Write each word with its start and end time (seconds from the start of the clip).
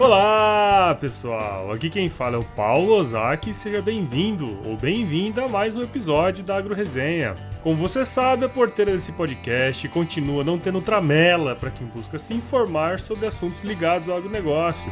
Olá, 0.00 0.96
pessoal! 1.00 1.72
Aqui 1.72 1.90
quem 1.90 2.08
fala 2.08 2.36
é 2.36 2.38
o 2.38 2.44
Paulo 2.44 2.92
Ozaki. 2.92 3.52
Seja 3.52 3.82
bem-vindo 3.82 4.56
ou 4.64 4.76
bem-vinda 4.76 5.44
a 5.44 5.48
mais 5.48 5.74
um 5.74 5.82
episódio 5.82 6.44
da 6.44 6.56
Agro 6.56 6.72
Resenha. 6.72 7.34
Como 7.64 7.76
você 7.76 8.04
sabe, 8.04 8.44
a 8.44 8.48
porteira 8.48 8.92
desse 8.92 9.10
podcast 9.10 9.88
continua 9.88 10.44
não 10.44 10.56
tendo 10.56 10.80
tramela 10.80 11.56
para 11.56 11.72
quem 11.72 11.88
busca 11.88 12.16
se 12.16 12.32
informar 12.32 13.00
sobre 13.00 13.26
assuntos 13.26 13.64
ligados 13.64 14.08
ao 14.08 14.18
agronegócio. 14.18 14.88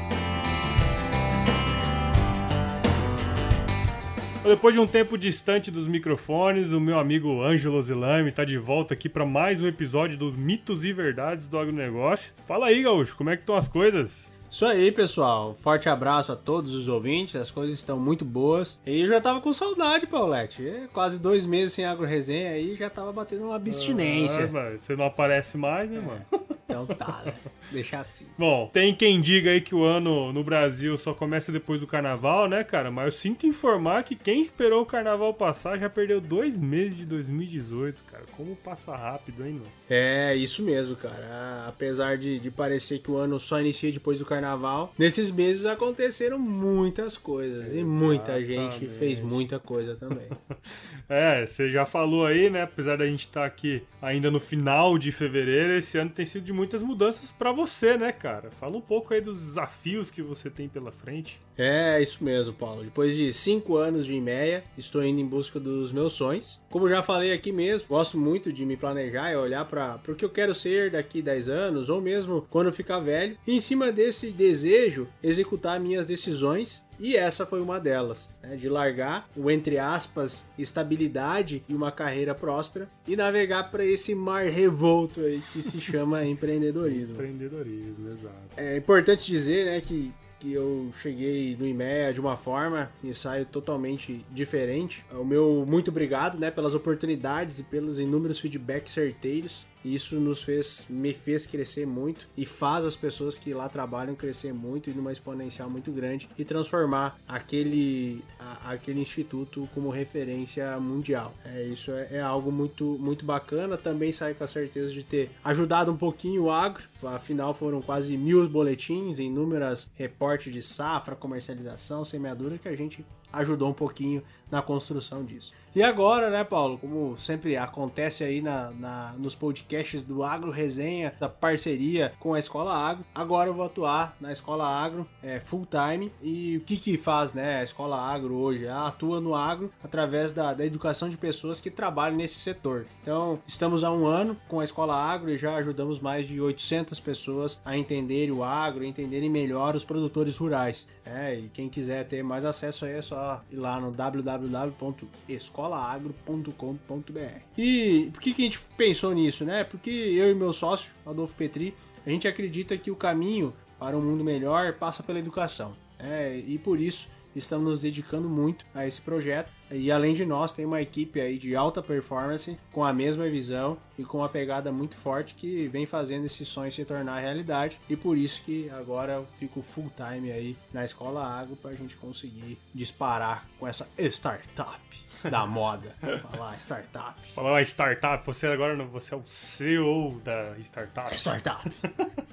Depois 4.47 4.73
de 4.73 4.81
um 4.81 4.87
tempo 4.87 5.19
distante 5.19 5.73
dos 5.73 5.89
microfones, 5.89 6.71
o 6.71 6.81
meu 6.81 7.01
amigo 7.01 7.43
Ângelo 7.43 7.83
Zilame 7.83 8.29
está 8.29 8.45
de 8.45 8.57
volta 8.57 8.95
aqui 8.95 9.09
para 9.09 9.27
mais 9.27 9.61
um 9.61 9.67
episódio 9.67 10.17
dos 10.17 10.37
Mitos 10.37 10.85
e 10.85 10.93
Verdades 10.93 11.49
do 11.49 11.59
Agronegócio. 11.59 12.33
Fala 12.47 12.67
aí, 12.67 12.81
Gaúcho, 12.85 13.17
como 13.17 13.29
é 13.29 13.37
que 13.37 13.43
estão 13.43 13.57
as 13.57 13.67
coisas? 13.67 14.33
Isso 14.49 14.65
aí, 14.65 14.93
pessoal. 14.93 15.57
Forte 15.61 15.89
abraço 15.89 16.31
a 16.31 16.37
todos 16.37 16.77
os 16.77 16.87
ouvintes. 16.87 17.35
As 17.35 17.51
coisas 17.51 17.77
estão 17.77 17.99
muito 17.99 18.25
boas. 18.25 18.81
E 18.87 19.01
eu 19.01 19.09
já 19.09 19.21
tava 19.21 19.41
com 19.41 19.53
saudade, 19.53 20.07
Paulette. 20.07 20.65
É, 20.65 20.87
quase 20.93 21.19
dois 21.19 21.45
meses 21.45 21.73
sem 21.73 21.85
agro-resenha 21.85 22.51
aí 22.51 22.77
já 22.77 22.89
tava 22.89 23.13
batendo 23.13 23.47
uma 23.47 23.57
abstinência. 23.57 24.49
Ah, 24.55 24.79
você 24.79 24.95
não 24.95 25.07
aparece 25.07 25.59
mais, 25.59 25.91
né, 25.91 26.01
mano? 26.01 26.25
Então 26.69 26.85
tá, 26.85 27.23
né? 27.25 27.35
Deixa 27.71 28.01
assim. 28.01 28.27
Bom, 28.37 28.69
tem 28.73 28.95
quem 28.95 29.21
diga 29.21 29.51
aí 29.51 29.61
que 29.61 29.75
o 29.75 29.85
ano 29.85 30.33
no 30.33 30.43
Brasil 30.43 30.99
só 30.99 31.15
começa 31.15 31.53
depois 31.53 31.81
do 31.81 31.87
carnaval, 31.87 32.49
né, 32.49 32.65
cara? 32.65 32.91
Mas 32.91 33.07
eu 33.07 33.13
sinto 33.13 33.47
informar 33.47 34.03
que 34.03 34.17
quem 34.17 34.43
esperou 34.43 34.83
o 34.83 34.87
carnaval 34.87 35.33
passar 35.33 35.79
já 35.79 35.89
perdeu 35.89 36.21
dois 36.21 36.57
meses 36.57 36.97
de 36.97 37.07
2018, 37.07 38.01
cara. 38.11 38.25
Como 38.37 38.57
passa 38.57 38.97
rápido, 38.97 39.47
hein, 39.47 39.55
mano? 39.55 39.67
É, 39.89 40.35
isso 40.35 40.63
mesmo, 40.63 40.97
cara. 40.97 41.65
Apesar 41.69 42.19
de, 42.19 42.41
de 42.41 42.51
parecer 42.51 42.99
que 42.99 43.11
o 43.11 43.17
ano 43.17 43.39
só 43.39 43.61
inicia 43.61 43.93
depois 43.93 44.19
do 44.19 44.27
carnaval, 44.27 44.93
nesses 44.99 45.31
meses 45.31 45.67
aconteceram 45.67 46.39
muitas 46.39 47.17
coisas. 47.17 47.67
Exatamente. 47.67 47.81
E 47.81 47.85
muita 47.85 48.43
gente 48.43 48.87
fez 48.99 49.21
muita 49.21 49.61
coisa 49.61 49.95
também. 49.95 50.27
é, 51.09 51.47
você 51.47 51.71
já 51.71 51.87
falou 51.87 52.27
aí, 52.27 52.51
né? 52.51 52.63
Apesar 52.63 52.99
da 52.99 53.07
gente 53.07 53.21
estar 53.21 53.43
tá 53.43 53.47
aqui 53.47 53.83
ainda 54.03 54.31
no 54.31 54.41
final 54.41 54.99
de 54.99 55.13
fevereiro, 55.13 55.75
esse 55.75 55.97
ano 55.97 56.11
tem 56.11 56.27
sido 56.27 56.45
de 56.45 56.56
muitas 56.57 56.83
mudanças 56.83 57.31
para 57.31 57.53
você, 57.53 57.97
né, 57.97 58.11
cara? 58.11 58.51
Fala 58.59 58.77
um 58.77 58.81
pouco 58.81 59.13
aí 59.13 59.21
dos 59.21 59.39
desafios 59.39 60.11
que 60.11 60.23
você 60.23 60.49
tem 60.49 60.69
pela 60.69 60.91
frente. 60.91 61.39
É, 61.57 62.01
isso 62.03 62.23
mesmo, 62.25 62.53
Paulo. 62.53 62.83
Depois 62.83 63.15
de 63.15 63.33
cinco 63.33 63.77
anos 63.77 64.05
de 64.05 64.15
IMEA, 64.15 64.65
estou 64.77 65.05
indo 65.05 65.21
em 65.21 65.27
busca 65.27 65.61
dos 65.61 65.93
meus 65.93 66.15
sonhos. 66.15 66.61
Como 66.71 66.89
já 66.89 67.03
falei 67.03 67.33
aqui 67.33 67.53
mesmo, 67.53 67.89
gosto 67.89 68.19
muito 68.19 68.53
de 68.53 68.65
me 68.67 68.77
planejar 68.77 69.33
e 69.33 69.37
olhar 69.37 69.65
para 69.65 70.01
o 70.09 70.15
que 70.15 70.25
eu 70.25 70.31
quero 70.31 70.53
ser 70.53 70.91
daqui 70.91 71.23
10 71.23 71.49
anos, 71.49 71.89
ou 71.89 72.01
mesmo 72.01 72.47
quando 72.51 72.73
ficar 72.73 72.99
velho. 72.99 73.39
E 73.47 73.55
em 73.55 73.61
cima 73.61 73.93
desse 73.93 74.31
desejo, 74.31 75.09
executar 75.23 75.81
minhas 75.81 76.07
decisões 76.07 76.83
e 76.99 77.17
essa 77.17 77.47
foi 77.47 77.61
uma 77.61 77.79
delas, 77.79 78.31
né, 78.43 78.57
de 78.57 78.69
largar 78.69 79.29
o 79.37 79.51
entre 79.51 79.79
aspas 79.79 80.47
estabilidade 80.59 81.63
e 81.69 81.75
uma 81.75 81.93
carreira 81.93 82.35
próspera 82.35 82.89
e 83.07 83.17
navegar 83.17 83.71
para 83.71 83.85
esse 83.85 84.15
mar 84.15 84.47
revolto 84.47 85.21
aí 85.21 85.43
que 85.53 85.63
se 85.63 85.81
chama 85.81 86.25
empreendedorismo. 86.27 87.15
empreendedorismo, 87.15 88.09
exato. 88.09 88.37
É 88.57 88.77
importante 88.77 89.27
dizer, 89.27 89.67
né, 89.67 89.81
que 89.81 90.13
que 90.39 90.53
eu 90.53 90.93
cheguei 91.01 91.57
no 91.59 91.67
IMEA 91.67 92.13
de 92.13 92.21
uma 92.21 92.37
forma 92.37 92.91
e 93.03 93.15
saio 93.15 93.47
totalmente 93.47 94.25
diferente. 94.31 95.05
O 95.13 95.25
meu 95.25 95.65
muito 95.67 95.91
obrigado, 95.91 96.39
né, 96.39 96.51
pelas 96.51 96.75
oportunidades 96.75 97.59
e 97.59 97.63
pelos 97.63 97.99
inúmeros 97.99 98.39
feedbacks 98.39 98.93
certeiros 98.93 99.67
isso 99.95 100.19
nos 100.19 100.43
fez, 100.43 100.87
me 100.89 101.13
fez 101.13 101.47
crescer 101.47 101.87
muito 101.87 102.29
e 102.37 102.45
faz 102.45 102.85
as 102.85 102.97
pessoas 102.97 103.39
que 103.39 103.53
lá 103.55 103.69
trabalham 103.69 104.15
crescer 104.15 104.53
muito 104.53 104.91
e 104.91 104.93
numa 104.93 105.13
exponencial 105.13 105.69
muito 105.71 105.91
grande 105.93 106.29
e 106.39 106.45
transformar 106.45 107.19
aquele, 107.27 108.23
a, 108.39 108.73
aquele 108.73 109.01
instituto 109.01 109.69
como 109.75 109.91
referência 109.91 110.79
mundial. 110.81 111.35
É, 111.45 111.63
isso 111.65 111.91
é, 111.93 112.09
é, 112.13 112.21
algo 112.21 112.51
muito, 112.51 112.97
muito 112.99 113.25
bacana. 113.25 113.77
Também 113.77 114.13
sai 114.13 114.35
com 114.35 114.45
a 114.45 114.49
certeza 114.49 114.93
de 114.93 115.03
ter 115.03 115.31
ajudado 115.45 115.93
um 115.93 115.97
pouquinho 115.97 116.45
o 116.45 116.51
agro. 116.51 116.85
Afinal, 117.05 117.55
foram 117.55 117.81
quase 117.81 118.17
mil 118.17 118.49
boletins, 118.49 119.19
inúmeras 119.19 119.91
reportes 119.95 120.53
de 120.53 120.63
safra, 120.63 121.15
comercialização, 121.15 122.05
semeadura 122.05 122.59
que 122.59 122.69
a 122.69 122.77
gente 122.77 123.05
ajudou 123.33 123.71
um 123.71 123.75
pouquinho 123.75 124.23
na 124.51 124.63
construção 124.63 125.25
disso. 125.25 125.53
E 125.77 125.83
agora, 125.83 126.31
né, 126.31 126.43
Paulo, 126.43 126.79
como 126.79 127.19
sempre 127.19 127.55
acontece 127.55 128.25
aí 128.25 128.41
na, 128.41 128.71
na, 128.71 129.15
nos 129.19 129.35
podcasts 129.35 130.03
do 130.03 130.23
Agro 130.23 130.51
Resenha, 130.51 131.13
da 131.21 131.29
parceria 131.29 132.15
com 132.19 132.33
a 132.33 132.39
Escola 132.39 132.73
Agro, 132.73 133.05
agora 133.15 133.51
eu 133.51 133.53
vou 133.53 133.67
atuar 133.67 134.17
na 134.19 134.33
Escola 134.33 134.67
Agro 134.67 135.07
é, 135.23 135.39
full 135.39 135.67
time. 135.67 136.11
E 136.23 136.57
o 136.57 136.61
que 136.63 136.79
que 136.79 136.97
faz, 136.97 137.35
né, 137.35 137.59
a 137.59 137.63
Escola 137.63 138.01
Agro 138.01 138.37
hoje? 138.37 138.65
Ela 138.65 138.89
atua 138.89 139.21
no 139.21 139.35
agro 139.35 139.71
através 139.85 140.33
da, 140.33 140.55
da 140.55 140.65
educação 140.65 141.11
de 141.11 141.19
pessoas 141.19 141.61
que 141.61 141.71
trabalham 141.71 142.17
nesse 142.17 142.37
setor. 142.37 142.87
Então, 143.03 143.39
estamos 143.47 143.85
há 143.85 143.93
um 143.93 144.07
ano 144.07 144.35
com 144.49 144.61
a 144.61 144.65
Escola 144.65 144.97
Agro 144.97 145.29
e 145.29 145.37
já 145.37 145.57
ajudamos 145.57 146.01
mais 146.01 146.27
de 146.27 146.41
800 146.41 146.99
pessoas 147.01 147.61
a 147.63 147.77
entenderem 147.77 148.33
o 148.33 148.43
agro, 148.43 148.83
entenderem 148.83 149.29
melhor 149.29 149.77
os 149.77 149.85
produtores 149.85 150.39
rurais. 150.39 150.89
É, 151.05 151.35
e 151.35 151.51
quem 151.51 151.69
quiser 151.69 152.09
ter 152.09 152.25
mais 152.25 152.47
acesso 152.47 152.87
aí 152.87 152.95
é 152.95 153.03
só 153.03 153.43
ir 153.51 153.57
lá 153.57 153.79
no 153.79 153.93
www.escola 153.93 155.66
escolaagro.com.br. 155.67 157.41
E 157.59 158.11
por 158.13 158.21
que, 158.21 158.33
que 158.33 158.43
a 158.43 158.45
gente 158.45 158.59
pensou 158.77 159.13
nisso, 159.13 159.45
né? 159.45 159.65
Porque 159.65 159.91
eu 159.91 160.31
e 160.31 160.35
meu 160.35 160.53
sócio, 160.53 160.93
Adolfo 161.05 161.35
Petri, 161.35 161.75
a 162.07 162.11
gente 162.11 162.29
acredita 162.29 162.77
que 162.77 162.91
o 162.91 162.97
caminho 162.97 163.53
para 163.79 163.97
um 163.97 164.03
mundo 164.03 164.25
melhor 164.25 164.75
passa 164.75 165.03
pela 165.03 165.19
educação. 165.19 165.75
É, 165.99 166.37
e 166.37 166.59
por 166.59 166.81
isso 166.81 167.09
estamos 167.35 167.69
nos 167.69 167.81
dedicando 167.83 168.29
muito 168.29 168.65
a 168.75 168.87
esse 168.87 169.01
projeto. 169.01 169.53
E 169.71 169.91
além 169.91 170.15
de 170.15 170.25
nós, 170.25 170.53
tem 170.53 170.65
uma 170.65 170.81
equipe 170.81 171.21
aí 171.21 171.39
de 171.39 171.57
alta 171.57 171.83
performance 171.83 172.57
com 172.73 172.85
a 172.85 172.93
mesma 172.93 173.29
visão 173.29 173.77
e 173.99 174.05
com 174.05 174.19
uma 174.19 174.29
pegada 174.29 174.71
muito 174.71 174.97
forte 174.97 175.35
que 175.35 175.67
vem 175.69 175.87
fazendo 175.87 176.25
esse 176.25 176.47
sonho 176.47 176.71
se 176.71 176.85
tornar 176.85 177.19
realidade. 177.19 177.79
E 177.91 177.97
por 177.97 178.17
isso 178.17 178.43
que 178.43 178.71
agora 178.71 179.15
eu 179.15 179.27
fico 179.39 179.63
full 179.63 179.91
time 179.97 180.31
aí 180.31 180.57
na 180.73 180.85
Escola 180.85 181.27
Agro 181.27 181.57
para 181.57 181.73
a 181.73 181.75
gente 181.75 181.97
conseguir 181.97 182.59
disparar 182.73 183.47
com 183.59 183.67
essa 183.67 183.89
startup 183.99 185.06
da 185.23 185.47
moda. 185.47 185.95
Falar 186.31 186.57
startup. 186.59 187.21
Falar 187.35 187.63
startup, 187.63 188.25
você 188.25 188.47
agora 188.47 188.77
você 188.85 189.15
é 189.15 189.17
o 189.17 189.23
CEO 189.27 190.21
da 190.25 190.57
startup. 190.59 191.13
É 191.13 191.17
startup. 191.17 191.71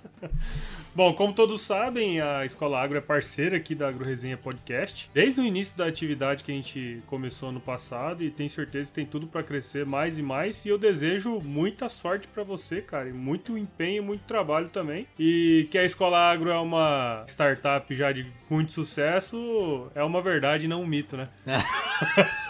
Bom, 0.96 1.12
como 1.16 1.34
todos 1.34 1.62
sabem, 1.62 2.22
a 2.22 2.46
Escola 2.46 2.80
Agro 2.80 2.96
é 2.96 3.02
parceira 3.02 3.58
aqui 3.58 3.74
da 3.74 3.88
Agro 3.88 4.06
Resenha 4.06 4.38
Podcast. 4.38 5.10
Desde 5.12 5.42
o 5.42 5.44
início 5.44 5.76
da 5.76 5.88
atividade 5.88 6.44
que 6.44 6.52
a 6.52 6.56
gente 6.56 7.02
começou 7.08 7.50
ano 7.50 7.60
passado 7.60 8.24
e 8.24 8.30
tenho 8.30 8.50
certeza 8.50 8.90
que 8.90 8.96
tem 8.96 9.06
tudo 9.06 9.26
para 9.26 9.42
crescer 9.42 9.88
mais 9.88 10.20
e 10.20 10.22
mais. 10.22 10.64
E 10.66 10.70
eu 10.70 10.78
desejo 10.78 11.40
muita 11.44 11.90
sorte 11.90 12.28
para 12.28 12.44
você, 12.44 12.80
cara, 12.80 13.10
e 13.10 13.12
muito 13.12 13.58
empenho, 13.58 14.04
muito 14.04 14.22
trabalho 14.26 14.70
também. 14.70 15.08
E 15.18 15.68
que 15.72 15.80
a 15.80 15.84
Escola 15.84 16.20
Agro 16.32 16.52
é 16.52 16.60
uma 16.60 17.26
startup 17.28 17.94
já 17.96 18.12
de 18.12 18.32
muito 18.48 18.72
sucesso, 18.72 19.92
é 19.96 20.04
uma 20.04 20.22
verdade, 20.22 20.68
não 20.68 20.84
um 20.84 20.88
mito, 20.88 21.18
né? 21.18 21.28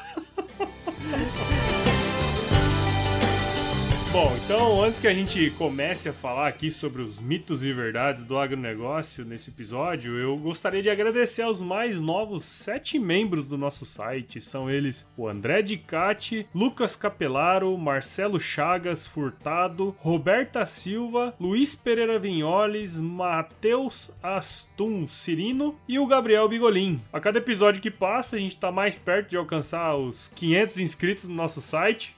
Bom, 4.14 4.32
então 4.46 4.84
antes 4.84 5.00
que 5.00 5.08
a 5.08 5.14
gente 5.14 5.50
comece 5.58 6.08
a 6.08 6.14
falar 6.14 6.48
aqui 6.48 6.72
sobre 6.72 7.02
os 7.02 7.20
mitos 7.20 7.66
e 7.66 7.74
verdades 7.74 8.24
do 8.24 8.38
agronegócio 8.38 9.26
nesse 9.26 9.50
episódio, 9.50 10.20
eu 10.20 10.38
gostaria 10.38 10.84
de 10.84 10.90
agradecer 10.92 11.42
aos 11.42 11.60
mais 11.60 12.00
novos 12.00 12.46
sete 12.46 13.00
membros 13.00 13.48
do 13.48 13.58
nosso 13.58 13.88
site. 13.88 14.40
São 14.40 14.70
eles 14.70 15.04
o 15.18 15.28
André 15.28 15.64
Dicati, 15.64 16.46
Lucas 16.54 16.96
Capelaro, 16.96 17.76
Marcelo 17.76 18.40
Chagas 18.40 19.08
Furtado, 19.08 19.96
Roberta 19.98 20.64
Silva, 20.68 21.34
Luiz 21.40 21.74
Pereira 21.74 22.20
Vinholes, 22.20 23.00
Matheus 23.00 24.12
Astum 24.22 25.08
Cirino 25.08 25.76
e 25.88 25.98
o 25.98 26.06
Gabriel 26.06 26.48
Bigolin. 26.48 27.02
A 27.12 27.20
cada 27.20 27.40
episódio 27.40 27.82
que 27.82 27.90
passa, 27.90 28.36
a 28.36 28.40
gente 28.40 28.54
está 28.54 28.72
mais 28.72 28.96
perto 28.96 29.32
de 29.32 29.38
alcançar 29.38 29.96
os 29.96 30.28
500 30.36 30.78
inscritos 30.78 31.28
no 31.28 31.34
nosso 31.34 31.60
site. 31.60 32.16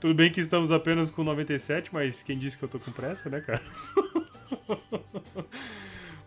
Tudo 0.00 0.14
bem 0.14 0.30
que 0.30 0.40
estamos 0.40 0.70
apenas 0.70 1.10
com 1.10 1.24
97, 1.24 1.92
mas 1.92 2.22
quem 2.22 2.38
disse 2.38 2.58
que 2.58 2.64
eu 2.64 2.68
tô 2.68 2.78
com 2.78 2.92
pressa, 2.92 3.28
né, 3.28 3.40
cara? 3.40 3.62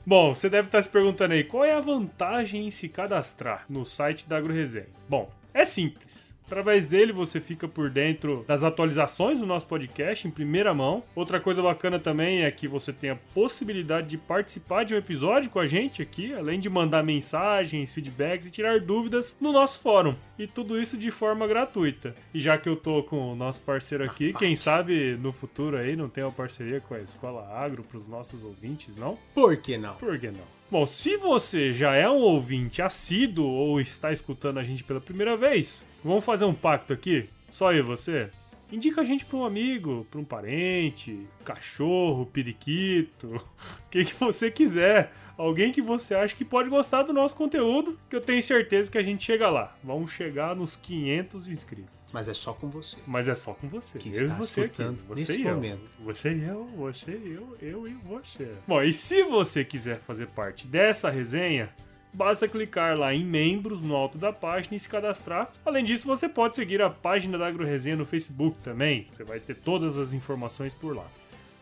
Bom, 0.06 0.34
você 0.34 0.50
deve 0.50 0.68
estar 0.68 0.82
se 0.82 0.90
perguntando 0.90 1.34
aí, 1.34 1.44
qual 1.44 1.64
é 1.64 1.74
a 1.74 1.80
vantagem 1.80 2.68
em 2.68 2.72
se 2.72 2.90
cadastrar 2.90 3.66
no 3.70 3.86
site 3.86 4.28
da 4.28 4.38
AgroResenha? 4.38 4.90
Bom, 5.08 5.32
é 5.54 5.64
simples. 5.64 6.31
Através 6.52 6.86
dele 6.86 7.14
você 7.14 7.40
fica 7.40 7.66
por 7.66 7.90
dentro 7.90 8.44
das 8.46 8.62
atualizações 8.62 9.40
do 9.40 9.46
nosso 9.46 9.66
podcast 9.68 10.28
em 10.28 10.32
primeira 10.32 10.74
mão. 10.74 11.02
Outra 11.16 11.40
coisa 11.40 11.62
bacana 11.62 11.98
também 11.98 12.44
é 12.44 12.52
que 12.52 12.68
você 12.68 12.92
tem 12.92 13.12
a 13.12 13.16
possibilidade 13.34 14.10
de 14.10 14.18
participar 14.18 14.84
de 14.84 14.94
um 14.94 14.98
episódio 14.98 15.50
com 15.50 15.60
a 15.60 15.66
gente 15.66 16.02
aqui, 16.02 16.34
além 16.34 16.60
de 16.60 16.70
mandar 16.70 17.06
mensagens, 17.06 17.94
feedbacks 17.94 18.48
e 18.48 18.52
tirar 18.52 18.82
dúvidas 18.82 19.38
no 19.40 19.54
nosso 19.54 19.80
fórum. 19.80 20.14
E 20.38 20.46
tudo 20.46 20.78
isso 20.78 20.98
de 20.98 21.10
forma 21.10 21.48
gratuita. 21.48 22.14
E 22.34 22.40
já 22.42 22.58
que 22.58 22.68
eu 22.68 22.76
tô 22.76 23.02
com 23.02 23.32
o 23.32 23.36
nosso 23.36 23.62
parceiro 23.62 24.04
aqui, 24.04 24.34
quem 24.34 24.54
sabe 24.54 25.16
no 25.22 25.32
futuro 25.32 25.78
aí 25.78 25.96
não 25.96 26.10
tem 26.10 26.22
uma 26.22 26.34
parceria 26.34 26.82
com 26.82 26.94
a 26.94 27.00
Escola 27.00 27.48
Agro 27.48 27.82
para 27.82 27.98
os 27.98 28.10
nossos 28.10 28.44
ouvintes, 28.44 28.98
não? 28.98 29.18
Por 29.34 29.56
que 29.56 29.78
não? 29.78 29.94
Por 29.94 30.20
que 30.20 30.28
não? 30.28 30.62
Bom, 30.72 30.86
se 30.86 31.18
você 31.18 31.74
já 31.74 31.96
é 31.96 32.10
um 32.10 32.20
ouvinte 32.22 32.82
assíduo 32.82 33.46
ou 33.46 33.82
está 33.82 34.14
escutando 34.14 34.58
a 34.58 34.64
gente 34.64 34.86
pela 34.86 35.02
primeira 35.02 35.36
vez, 35.36 35.86
Vamos 36.04 36.26
fazer 36.26 36.46
um 36.46 36.54
pacto 36.54 36.94
aqui? 36.94 37.30
Só 37.52 37.72
eu 37.72 37.80
e 37.80 37.82
você? 37.82 38.30
Indica 38.72 39.02
a 39.02 39.04
gente 39.04 39.26
para 39.26 39.38
um 39.38 39.46
amigo, 39.46 40.08
para 40.10 40.20
um 40.20 40.24
parente, 40.24 41.28
cachorro, 41.44 42.26
periquito, 42.26 43.36
o 43.86 43.90
que, 43.90 44.04
você 44.20 44.50
quiser. 44.50 45.12
Alguém 45.38 45.72
que 45.72 45.82
você 45.82 46.16
acha 46.16 46.36
que 46.36 46.46
pode 46.46 46.70
gostar 46.70 47.04
do 47.04 47.12
nosso 47.12 47.36
conteúdo, 47.36 48.00
que 48.10 48.16
eu 48.16 48.22
tenho 48.22 48.42
certeza 48.42 48.90
que 48.90 48.98
a 48.98 49.04
gente 49.04 49.24
chega 49.24 49.50
lá. 49.50 49.76
Vamos 49.84 50.12
chegar 50.12 50.56
nos 50.56 50.76
500 50.76 51.48
inscritos. 51.50 51.92
Mas 52.14 52.28
é 52.28 52.34
só 52.34 52.54
com 52.54 52.70
você. 52.70 52.98
Mas 53.08 53.28
é 53.28 53.36
só 53.36 53.54
com 53.54 53.68
você. 53.68 53.98
Que 53.98 54.10
eu 54.10 54.14
está 54.14 54.36
e 54.36 54.38
você 54.38 54.62
aqui. 54.62 54.72
escutando 54.72 54.98
Você 55.00 55.16
nesse 55.16 55.42
e 55.42 55.46
eu. 55.46 55.56
momento. 55.56 55.92
Você 56.04 56.34
e 56.34 56.44
eu, 56.44 56.66
você 56.66 57.12
e 57.12 57.32
eu, 57.32 57.58
eu 57.62 57.88
e 57.88 57.94
você. 57.94 58.52
Bom, 58.68 58.82
e 58.84 58.94
se 58.94 59.24
você 59.24 59.64
quiser 59.64 60.00
fazer 60.00 60.28
parte 60.28 60.68
dessa 60.68 61.10
resenha, 61.10 61.70
basta 62.14 62.48
clicar 62.48 62.98
lá 62.98 63.14
em 63.14 63.24
membros 63.24 63.82
no 63.82 63.96
alto 63.96 64.18
da 64.18 64.32
página 64.34 64.76
e 64.76 64.80
se 64.80 64.90
cadastrar. 64.90 65.52
Além 65.66 65.84
disso, 65.84 66.08
você 66.08 66.28
pode 66.28 66.56
seguir 66.56 66.82
a 66.82 66.90
página 66.90 67.38
da 67.38 67.48
AgroResenha 67.48 67.96
no 67.96 68.06
Facebook 68.06 68.58
também. 68.64 69.08
Você 69.12 69.24
vai 69.24 69.40
ter 69.40 69.56
todas 69.56 69.98
as 69.98 70.14
informações 70.14 70.74
por 70.74 70.96
lá. 70.96 71.06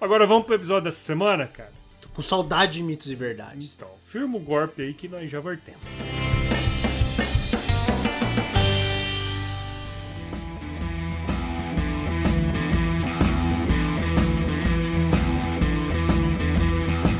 Agora 0.01 0.25
vamos 0.25 0.45
pro 0.45 0.55
episódio 0.55 0.85
dessa 0.85 1.03
semana, 1.03 1.47
cara. 1.47 1.71
Tô 2.01 2.09
com 2.09 2.21
saudade 2.21 2.73
de 2.73 2.83
mitos 2.83 3.11
e 3.11 3.15
verdades. 3.15 3.73
Então, 3.75 3.89
firma 4.05 4.37
o 4.37 4.39
golpe 4.39 4.81
aí 4.81 4.93
que 4.93 5.07
nós 5.07 5.29
já 5.29 5.39
vertemos. 5.39 6.08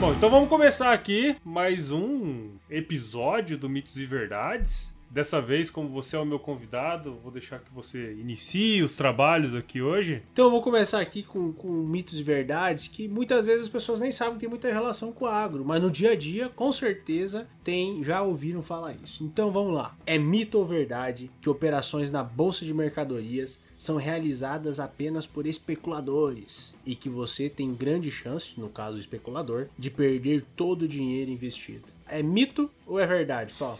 Bom, 0.10 0.16
então 0.16 0.30
vamos 0.32 0.50
começar 0.50 0.92
aqui 0.92 1.36
mais 1.46 1.92
um 1.92 2.54
episódio 2.68 3.60
do 3.60 3.70
Mitos 3.70 3.96
e 3.96 4.08
Verdades. 4.08 4.92
Dessa 5.08 5.40
vez, 5.40 5.70
como 5.70 5.88
você 5.88 6.16
é 6.16 6.20
o 6.20 6.26
meu 6.26 6.40
convidado, 6.40 7.20
vou 7.22 7.32
deixar 7.32 7.60
que 7.60 7.72
você 7.72 8.14
inicie 8.14 8.82
os 8.82 8.96
trabalhos 8.96 9.54
aqui 9.54 9.84
hoje. 9.84 10.24
Então 10.34 10.46
eu 10.46 10.52
vou 10.52 10.64
começar 10.64 11.00
aqui 11.00 11.22
com, 11.22 11.54
com 11.54 11.68
mitos 11.68 12.20
e 12.20 12.24
verdades 12.24 12.88
que 12.88 13.08
muitas 13.08 13.46
vezes 13.46 13.66
as 13.66 13.70
pessoas 13.70 14.00
nem 14.00 14.12
sabem 14.12 14.34
que 14.34 14.40
tem 14.40 14.50
muita 14.50 14.74
relação 14.74 15.12
com 15.12 15.26
o 15.26 15.28
agro, 15.28 15.64
mas 15.64 15.80
no 15.80 15.92
dia 15.92 16.14
a 16.14 16.16
dia, 16.16 16.50
com 16.50 16.72
certeza, 16.72 17.48
tem, 17.64 18.04
já 18.04 18.24
ouviram 18.24 18.64
falar 18.64 18.94
isso. 18.94 19.24
Então 19.24 19.52
vamos 19.52 19.76
lá. 19.76 19.96
É 20.08 20.18
mito 20.18 20.58
ou 20.58 20.66
verdade 20.66 21.30
que 21.40 21.52
operações 21.52 22.12
na 22.12 22.24
bolsa 22.24 22.66
de 22.66 22.74
mercadorias 22.74 23.60
são 23.80 23.96
realizadas 23.96 24.78
apenas 24.78 25.26
por 25.26 25.48
especuladores 25.48 26.76
e 26.86 26.96
que 26.96 27.08
você 27.08 27.50
tem 27.50 27.74
grande 27.74 28.12
chance, 28.12 28.60
no 28.60 28.68
caso 28.68 28.96
do 28.96 29.00
especulador, 29.00 29.68
de 29.78 29.90
perder 29.90 30.44
todo 30.58 30.82
o 30.82 30.88
dinheiro 30.88 31.32
investido. 31.32 31.86
É 32.06 32.22
mito 32.22 32.70
ou 32.86 33.00
é 33.00 33.08
verdade, 33.08 33.54
Paulo? 33.58 33.80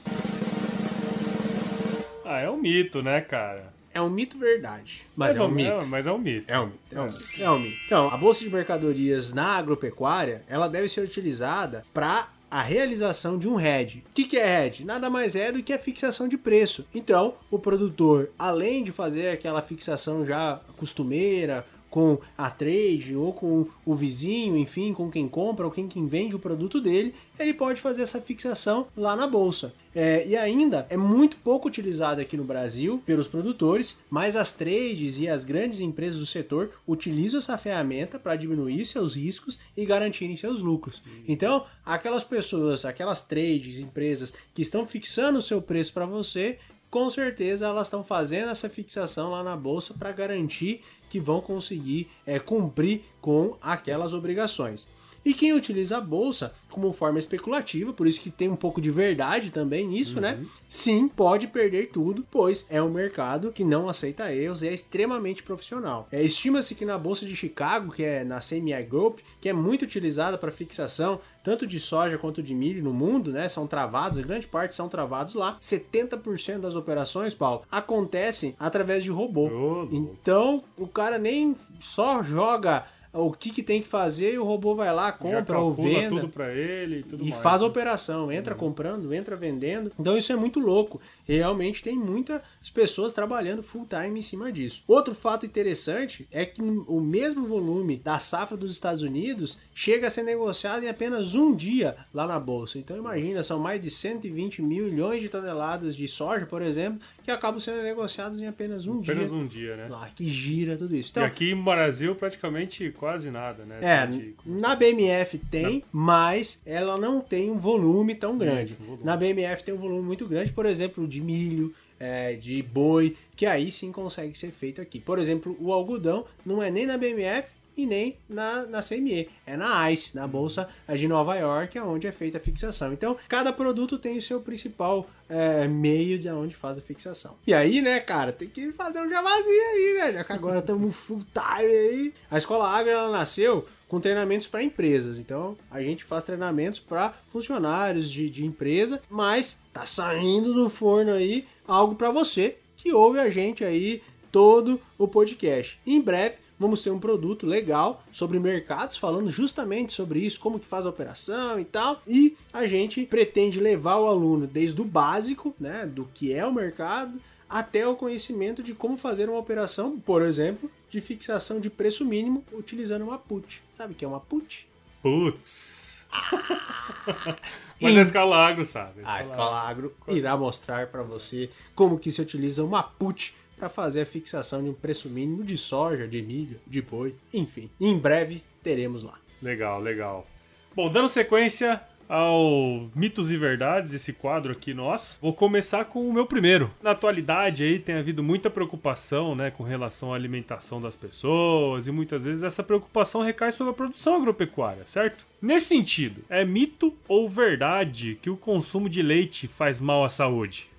Ah, 2.24 2.40
é 2.40 2.50
um 2.50 2.58
mito, 2.58 3.04
né, 3.04 3.20
cara? 3.20 3.74
É 3.94 4.00
um 4.00 4.10
mito 4.10 4.38
verdade, 4.38 5.06
mas, 5.18 5.36
é 5.36 5.42
um 5.42 5.50
mito. 5.50 5.70
É, 5.70 5.86
mas 5.86 6.08
é 6.08 6.12
um 6.12 6.18
mito. 6.18 6.50
É 6.50 6.60
um 6.60 6.68
mito, 6.68 6.96
é 6.96 7.02
um 7.02 7.06
mito. 7.06 7.42
É 7.42 7.50
um 7.50 7.60
mito. 7.60 7.78
Então, 7.86 8.08
a 8.08 8.16
bolsa 8.16 8.40
de 8.40 8.50
mercadorias 8.50 9.34
na 9.34 9.58
agropecuária, 9.58 10.44
ela 10.48 10.70
deve 10.70 10.88
ser 10.88 11.02
utilizada 11.02 11.84
para 11.94 12.30
a 12.50 12.62
realização 12.62 13.38
de 13.38 13.48
um 13.48 13.60
hedge. 13.60 14.04
O 14.10 14.14
que, 14.14 14.38
é 14.38 14.66
hedge? 14.66 14.84
Nada 14.84 15.10
mais 15.10 15.36
é 15.36 15.52
do 15.52 15.62
que 15.62 15.74
a 15.74 15.80
fixação 15.80 16.28
de 16.28 16.38
preço. 16.38 16.86
Então, 16.94 17.36
o 17.52 17.60
produtor, 17.60 18.30
além 18.38 18.84
de 18.84 18.92
fazer 18.92 19.30
aquela 19.30 19.62
fixação 19.62 20.26
já 20.26 20.60
costumeira, 20.78 21.66
com 21.90 22.20
a 22.38 22.50
trade 22.50 23.16
ou 23.16 23.34
com 23.34 23.68
o 23.86 23.96
vizinho, 23.96 24.58
enfim, 24.58 24.94
com 24.94 25.10
quem 25.10 25.28
compra 25.28 25.66
ou 25.66 25.72
quem, 25.72 25.88
quem 25.88 26.08
vende 26.08 26.36
o 26.36 26.40
produto 26.40 26.80
dele, 26.80 27.14
ele 27.40 27.54
pode 27.54 27.82
fazer 27.82 28.04
essa 28.04 28.22
fixação 28.22 28.88
lá 28.96 29.16
na 29.16 29.28
bolsa. 29.28 29.74
É, 29.96 30.26
e 30.28 30.38
ainda 30.38 30.86
é 30.90 30.96
muito 30.96 31.38
pouco 31.38 31.68
utilizado 31.68 32.22
aqui 32.22 32.38
no 32.38 32.44
Brasil 32.44 33.02
pelos 33.06 33.28
produtores, 33.28 34.00
mas 34.10 34.36
as 34.36 34.54
trades 34.54 35.18
e 35.18 35.28
as 35.28 35.44
grandes 35.44 35.80
empresas 35.80 36.20
do 36.20 36.26
setor 36.26 36.72
utilizam 36.88 37.40
essa 37.40 37.58
ferramenta 37.58 38.20
para 38.20 38.36
diminuir 38.36 38.86
seus 38.86 39.16
riscos 39.16 39.60
e 39.76 39.86
garantirem 39.86 40.36
seus 40.36 40.62
lucros. 40.62 41.02
Então, 41.28 41.66
aquelas 41.84 42.24
pessoas, 42.24 42.86
aquelas 42.86 43.26
trades, 43.26 43.80
empresas 43.80 44.34
que 44.54 44.62
estão 44.62 44.86
fixando 44.86 45.40
o 45.40 45.42
seu 45.42 45.62
preço 45.62 45.94
para 45.94 46.06
você, 46.06 46.60
com 46.90 47.10
certeza 47.10 47.68
elas 47.68 47.88
estão 47.88 48.04
fazendo 48.04 48.50
essa 48.50 48.70
fixação 48.70 49.32
lá 49.32 49.44
na 49.44 49.56
bolsa 49.56 49.94
para 49.94 50.12
garantir 50.12 50.82
que 51.10 51.20
vão 51.20 51.42
conseguir 51.42 52.10
é, 52.26 52.40
cumprir 52.40 53.04
com 53.20 53.58
aquelas 53.62 54.14
obrigações. 54.14 54.88
E 55.24 55.34
quem 55.34 55.54
utiliza 55.54 55.98
a 55.98 56.02
bolsa 56.02 56.54
como 56.70 56.92
forma 56.94 57.20
especulativa, 57.20 57.94
por 57.94 58.08
isso 58.08 58.22
que 58.22 58.30
tem 58.30 58.50
um 58.50 58.56
pouco 58.56 58.82
de 58.82 58.92
verdade 58.92 59.52
também 59.52 59.88
nisso, 59.88 60.20
né? 60.20 60.44
Sim, 60.68 61.08
pode 61.08 61.48
perder 61.48 61.90
tudo, 61.92 62.26
pois 62.30 62.66
é 62.70 62.82
um 62.82 62.90
mercado 62.90 63.52
que 63.52 63.64
não 63.64 63.90
aceita 63.90 64.34
erros 64.34 64.64
e 64.64 64.68
é 64.68 64.74
extremamente 64.74 65.44
profissional. 65.44 66.08
É, 66.12 66.22
Estima-se 66.22 66.76
que 66.76 66.86
na 66.86 66.98
bolsa 66.98 67.26
de 67.26 67.36
Chicago, 67.36 67.92
que 67.92 68.04
é 68.04 68.24
na 68.24 68.40
CME 68.40 68.84
Group, 68.84 69.20
que 69.42 69.50
é 69.50 69.54
muito 69.54 69.84
utilizada 69.84 70.38
para 70.38 70.52
fixação 70.52 71.20
tanto 71.44 71.66
de 71.66 71.80
soja 71.80 72.18
quanto 72.18 72.44
de 72.44 72.54
milho 72.54 72.84
no 72.84 72.94
mundo, 72.94 73.32
né? 73.32 73.48
São 73.50 73.66
travados, 73.66 74.20
a 74.20 74.22
grande 74.22 74.48
parte 74.48 74.76
são 74.76 74.90
travados 74.90 75.34
lá. 75.34 75.58
70% 75.60 76.60
das 76.60 76.76
operações, 76.76 77.34
Paulo, 77.34 77.64
acontecem 77.72 78.56
através 78.60 79.04
de 79.04 79.10
robô. 79.10 79.48
Louco. 79.48 79.96
Então, 79.96 80.64
o 80.78 80.88
cara 80.88 81.18
nem 81.18 81.56
só 81.80 82.22
joga 82.22 82.86
o 83.14 83.32
que, 83.32 83.50
que 83.50 83.64
tem 83.64 83.82
que 83.82 83.88
fazer 83.88 84.34
e 84.34 84.38
o 84.40 84.44
robô 84.44 84.76
vai 84.76 84.94
lá, 84.94 85.12
compra 85.12 85.60
ou 85.60 85.74
venda. 85.74 86.22
tudo 86.22 86.30
pra 86.30 86.54
ele 86.54 87.06
e 87.12 87.16
E 87.26 87.30
mais. 87.30 87.42
faz 87.42 87.62
a 87.62 87.66
operação, 87.66 88.32
entra 88.32 88.54
comprando, 88.56 89.14
entra 89.14 89.36
vendendo. 89.36 89.92
Então 90.00 90.18
isso 90.18 90.32
é 90.32 90.36
muito 90.36 90.60
louco. 90.60 91.02
E 91.28 91.36
realmente 91.38 91.82
tem 91.82 91.96
muitas 91.96 92.42
pessoas 92.74 93.14
trabalhando 93.14 93.64
full 93.64 93.86
time 93.88 94.20
em 94.20 94.22
cima 94.22 94.52
disso. 94.52 94.84
Outro 94.88 95.14
fato 95.16 95.46
interessante 95.46 96.28
é 96.32 96.46
que 96.46 96.62
o 96.62 97.00
mesmo 97.00 97.46
volume 97.46 97.98
da 97.98 98.20
safra 98.20 98.56
dos 98.56 98.72
Estados 98.72 99.02
Unidos 99.02 99.60
chega 99.74 100.08
a 100.08 100.10
ser 100.10 100.24
negociado 100.24 100.84
em 100.84 100.90
apenas 100.90 101.36
um 101.36 101.56
dia 101.56 101.96
lá 102.14 102.28
na 102.28 102.40
bolsa. 102.40 102.78
Então 102.78 102.98
imagina, 102.98 103.42
são 103.44 103.60
mais 103.60 103.82
de 103.82 103.90
120 103.90 104.62
milhões 104.62 105.22
de 105.22 105.30
toneladas 105.30 105.96
de 105.96 106.08
soja, 106.08 106.46
por 106.46 106.62
exemplo, 106.62 107.00
que 107.24 107.32
acabam 107.32 107.60
sendo 107.60 107.82
negociados 107.82 108.40
em 108.40 108.48
apenas 108.48 108.86
um 108.88 109.00
Apenas 109.02 109.30
dia. 109.30 109.38
um 109.38 109.46
dia, 109.48 109.76
né? 109.76 109.88
Lá, 109.90 110.10
que 110.16 110.26
gira 110.30 110.78
tudo 110.78 110.96
isso. 110.96 111.10
e 111.10 111.12
Então, 111.12 111.24
aqui 111.24 111.54
no 111.56 111.64
Brasil, 111.64 112.16
praticamente 112.16 112.92
quase 113.00 113.32
nada, 113.32 113.64
né? 113.66 113.80
é, 113.82 114.06
De- 114.06 114.36
na 114.46 114.76
BMF 114.76 115.38
tem, 115.38 115.84
mas 115.92 116.62
ela 116.66 116.98
não 116.98 117.22
tem 117.22 117.50
um 117.50 117.58
volume 117.58 118.14
tão 118.14 118.38
grande. 118.38 118.74
Isso, 118.74 118.84
volume. 118.84 119.04
Na 119.04 119.16
BMF 119.18 119.64
tem 119.64 119.74
um 119.74 119.78
volume 119.78 120.02
muito 120.02 120.28
grande, 120.28 120.52
por 120.52 120.66
exemplo, 120.66 121.08
de 121.08 121.22
milho, 121.22 121.74
é, 122.00 122.34
de 122.34 122.62
boi, 122.62 123.16
que 123.36 123.46
aí 123.46 123.72
sim 123.72 123.92
consegue 123.92 124.38
ser 124.38 124.52
feito 124.52 124.82
aqui. 124.82 125.00
Por 125.00 125.18
exemplo, 125.20 125.56
o 125.60 125.72
algodão 125.74 126.26
não 126.46 126.62
é 126.62 126.70
nem 126.70 126.86
na 126.86 126.98
BMF 126.98 127.50
e 127.80 127.86
nem 127.86 128.18
na, 128.28 128.66
na 128.66 128.82
CME, 128.82 129.30
é 129.46 129.56
na 129.56 129.92
ICE, 129.92 130.16
na 130.16 130.28
Bolsa 130.28 130.68
de 130.94 131.08
Nova 131.08 131.36
York, 131.36 131.78
é 131.78 131.82
onde 131.82 132.08
é 132.08 132.12
feita 132.12 132.38
a 132.38 132.42
fixação. 132.42 132.92
Então, 132.92 133.16
cada 133.28 133.54
produto 133.54 133.98
tem 133.98 134.18
o 134.18 134.22
seu 134.22 134.42
principal 134.42 135.10
é, 135.30 135.68
meio 135.68 136.20
de 136.20 136.30
onde 136.30 136.56
faz 136.56 136.78
a 136.78 136.82
fixação. 136.82 137.36
E 137.48 137.54
aí, 137.54 137.82
né, 137.82 138.00
cara, 138.00 138.34
tem 138.34 138.50
que 138.50 138.72
fazer 138.74 139.00
um 139.00 139.10
javazinho 139.10 139.64
aí, 139.72 139.96
né? 139.98 140.14
Já 140.14 140.24
que 140.24 140.34
agora 140.34 140.60
estamos 140.60 140.96
full 140.96 141.24
time 141.34 141.74
aí. 141.74 142.14
A 142.30 142.38
Escola 142.38 142.68
Agro, 142.68 142.92
ela 142.92 143.12
nasceu 143.12 143.66
com 143.88 144.00
treinamentos 144.00 144.48
para 144.48 144.62
empresas. 144.62 145.18
Então, 145.18 145.58
a 145.72 145.82
gente 145.82 146.04
faz 146.04 146.26
treinamentos 146.26 146.80
para 146.80 147.14
funcionários 147.30 148.10
de, 148.12 148.30
de 148.30 148.46
empresa, 148.46 149.02
mas 149.10 149.62
tá 149.74 149.86
saindo 149.86 150.54
do 150.54 150.70
forno 150.70 151.14
aí 151.14 151.48
algo 151.68 151.96
para 151.96 152.12
você 152.12 152.58
que 152.76 152.94
ouve 152.94 153.20
a 153.20 153.30
gente 153.30 153.64
aí 153.64 154.02
todo 154.32 154.80
o 154.98 155.08
podcast. 155.08 155.80
Em 155.86 156.00
breve, 156.00 156.38
vamos 156.60 156.84
ter 156.84 156.92
um 156.92 157.00
produto 157.00 157.48
legal 157.48 158.04
sobre 158.12 158.38
mercados, 158.40 158.98
falando 158.98 159.32
justamente 159.32 159.94
sobre 159.94 160.20
isso, 160.20 160.40
como 160.40 160.60
que 160.60 160.68
faz 160.68 160.86
a 160.86 160.90
operação 160.90 161.60
e 161.60 161.66
tal. 161.66 162.02
E 162.06 162.36
a 162.52 162.68
gente 162.68 163.06
pretende 163.06 163.60
levar 163.60 163.98
o 163.98 164.08
aluno 164.08 164.46
desde 164.46 164.82
o 164.82 164.86
básico, 164.86 165.56
né, 165.60 165.86
do 165.86 166.08
que 166.14 166.34
é 166.34 166.46
o 166.46 166.54
mercado, 166.54 167.14
até 167.50 167.88
o 167.88 167.96
conhecimento 167.96 168.62
de 168.62 168.74
como 168.76 168.98
fazer 168.98 169.30
uma 169.30 169.40
operação, 169.40 170.00
por 170.00 170.22
exemplo, 170.22 170.70
de 170.90 171.00
fixação 171.00 171.60
de 171.60 171.70
preço 171.70 172.06
mínimo 172.06 172.44
utilizando 172.52 173.04
uma 173.04 173.18
put. 173.18 173.64
Sabe 173.72 173.94
o 173.94 173.96
que 173.96 174.06
é 174.06 174.08
uma 174.08 174.20
put? 174.20 174.68
Putz. 175.02 176.06
Mas 177.82 177.98
a 177.98 178.02
escala 178.02 178.36
agro, 178.36 178.66
sabe? 178.66 179.02
A 179.06 179.22
Escola 179.22 179.62
Agro 179.62 179.96
irá 180.08 180.36
mostrar 180.36 180.88
para 180.88 181.02
você 181.02 181.50
como 181.74 181.98
que 181.98 182.12
se 182.12 182.22
utiliza 182.22 182.64
uma 182.64 182.84
put 182.84 183.34
para 183.60 183.70
fazer 183.70 184.02
a 184.02 184.06
fixação 184.06 184.64
de 184.64 184.70
um 184.70 184.74
preço 184.74 185.10
mínimo 185.10 185.44
de 185.44 185.58
soja, 185.58 186.08
de 186.08 186.22
milho, 186.22 186.60
de 186.66 186.82
boi, 186.82 187.14
enfim. 187.34 187.70
Em 187.80 187.98
breve 187.98 188.42
teremos 188.64 189.04
lá. 189.04 189.20
Legal, 189.42 189.82
legal. 189.82 190.26
Bom, 190.74 190.90
dando 190.90 191.10
sequência, 191.10 191.82
ao 192.10 192.90
Mitos 192.96 193.32
e 193.32 193.38
Verdades, 193.38 193.94
esse 193.94 194.12
quadro 194.14 194.54
aqui 194.54 194.74
nosso. 194.74 195.20
Vou 195.22 195.34
começar 195.34 195.86
com 195.86 196.10
o 196.10 196.12
meu 196.14 196.26
primeiro. 196.26 196.72
Na 196.82 196.92
atualidade 196.92 197.64
aí 197.64 197.78
tem 197.78 197.96
havido 197.96 198.24
muita 198.24 198.50
preocupação, 198.50 199.36
né, 199.36 199.52
com 199.52 199.64
relação 199.64 200.12
à 200.12 200.16
alimentação 200.16 200.82
das 200.82 200.96
pessoas 200.96 201.86
e 201.86 201.92
muitas 201.92 202.24
vezes 202.24 202.44
essa 202.44 202.64
preocupação 202.64 203.22
recai 203.22 203.52
sobre 203.52 203.72
a 203.72 203.76
produção 203.76 204.16
agropecuária, 204.16 204.84
certo? 204.88 205.28
Nesse 205.42 205.68
sentido, 205.68 206.24
é 206.30 206.44
mito 206.44 206.94
ou 207.08 207.28
verdade 207.28 208.18
que 208.22 208.30
o 208.30 208.38
consumo 208.38 208.90
de 208.90 209.02
leite 209.02 209.48
faz 209.48 209.80
mal 209.80 210.04
à 210.04 210.10
saúde? 210.10 210.70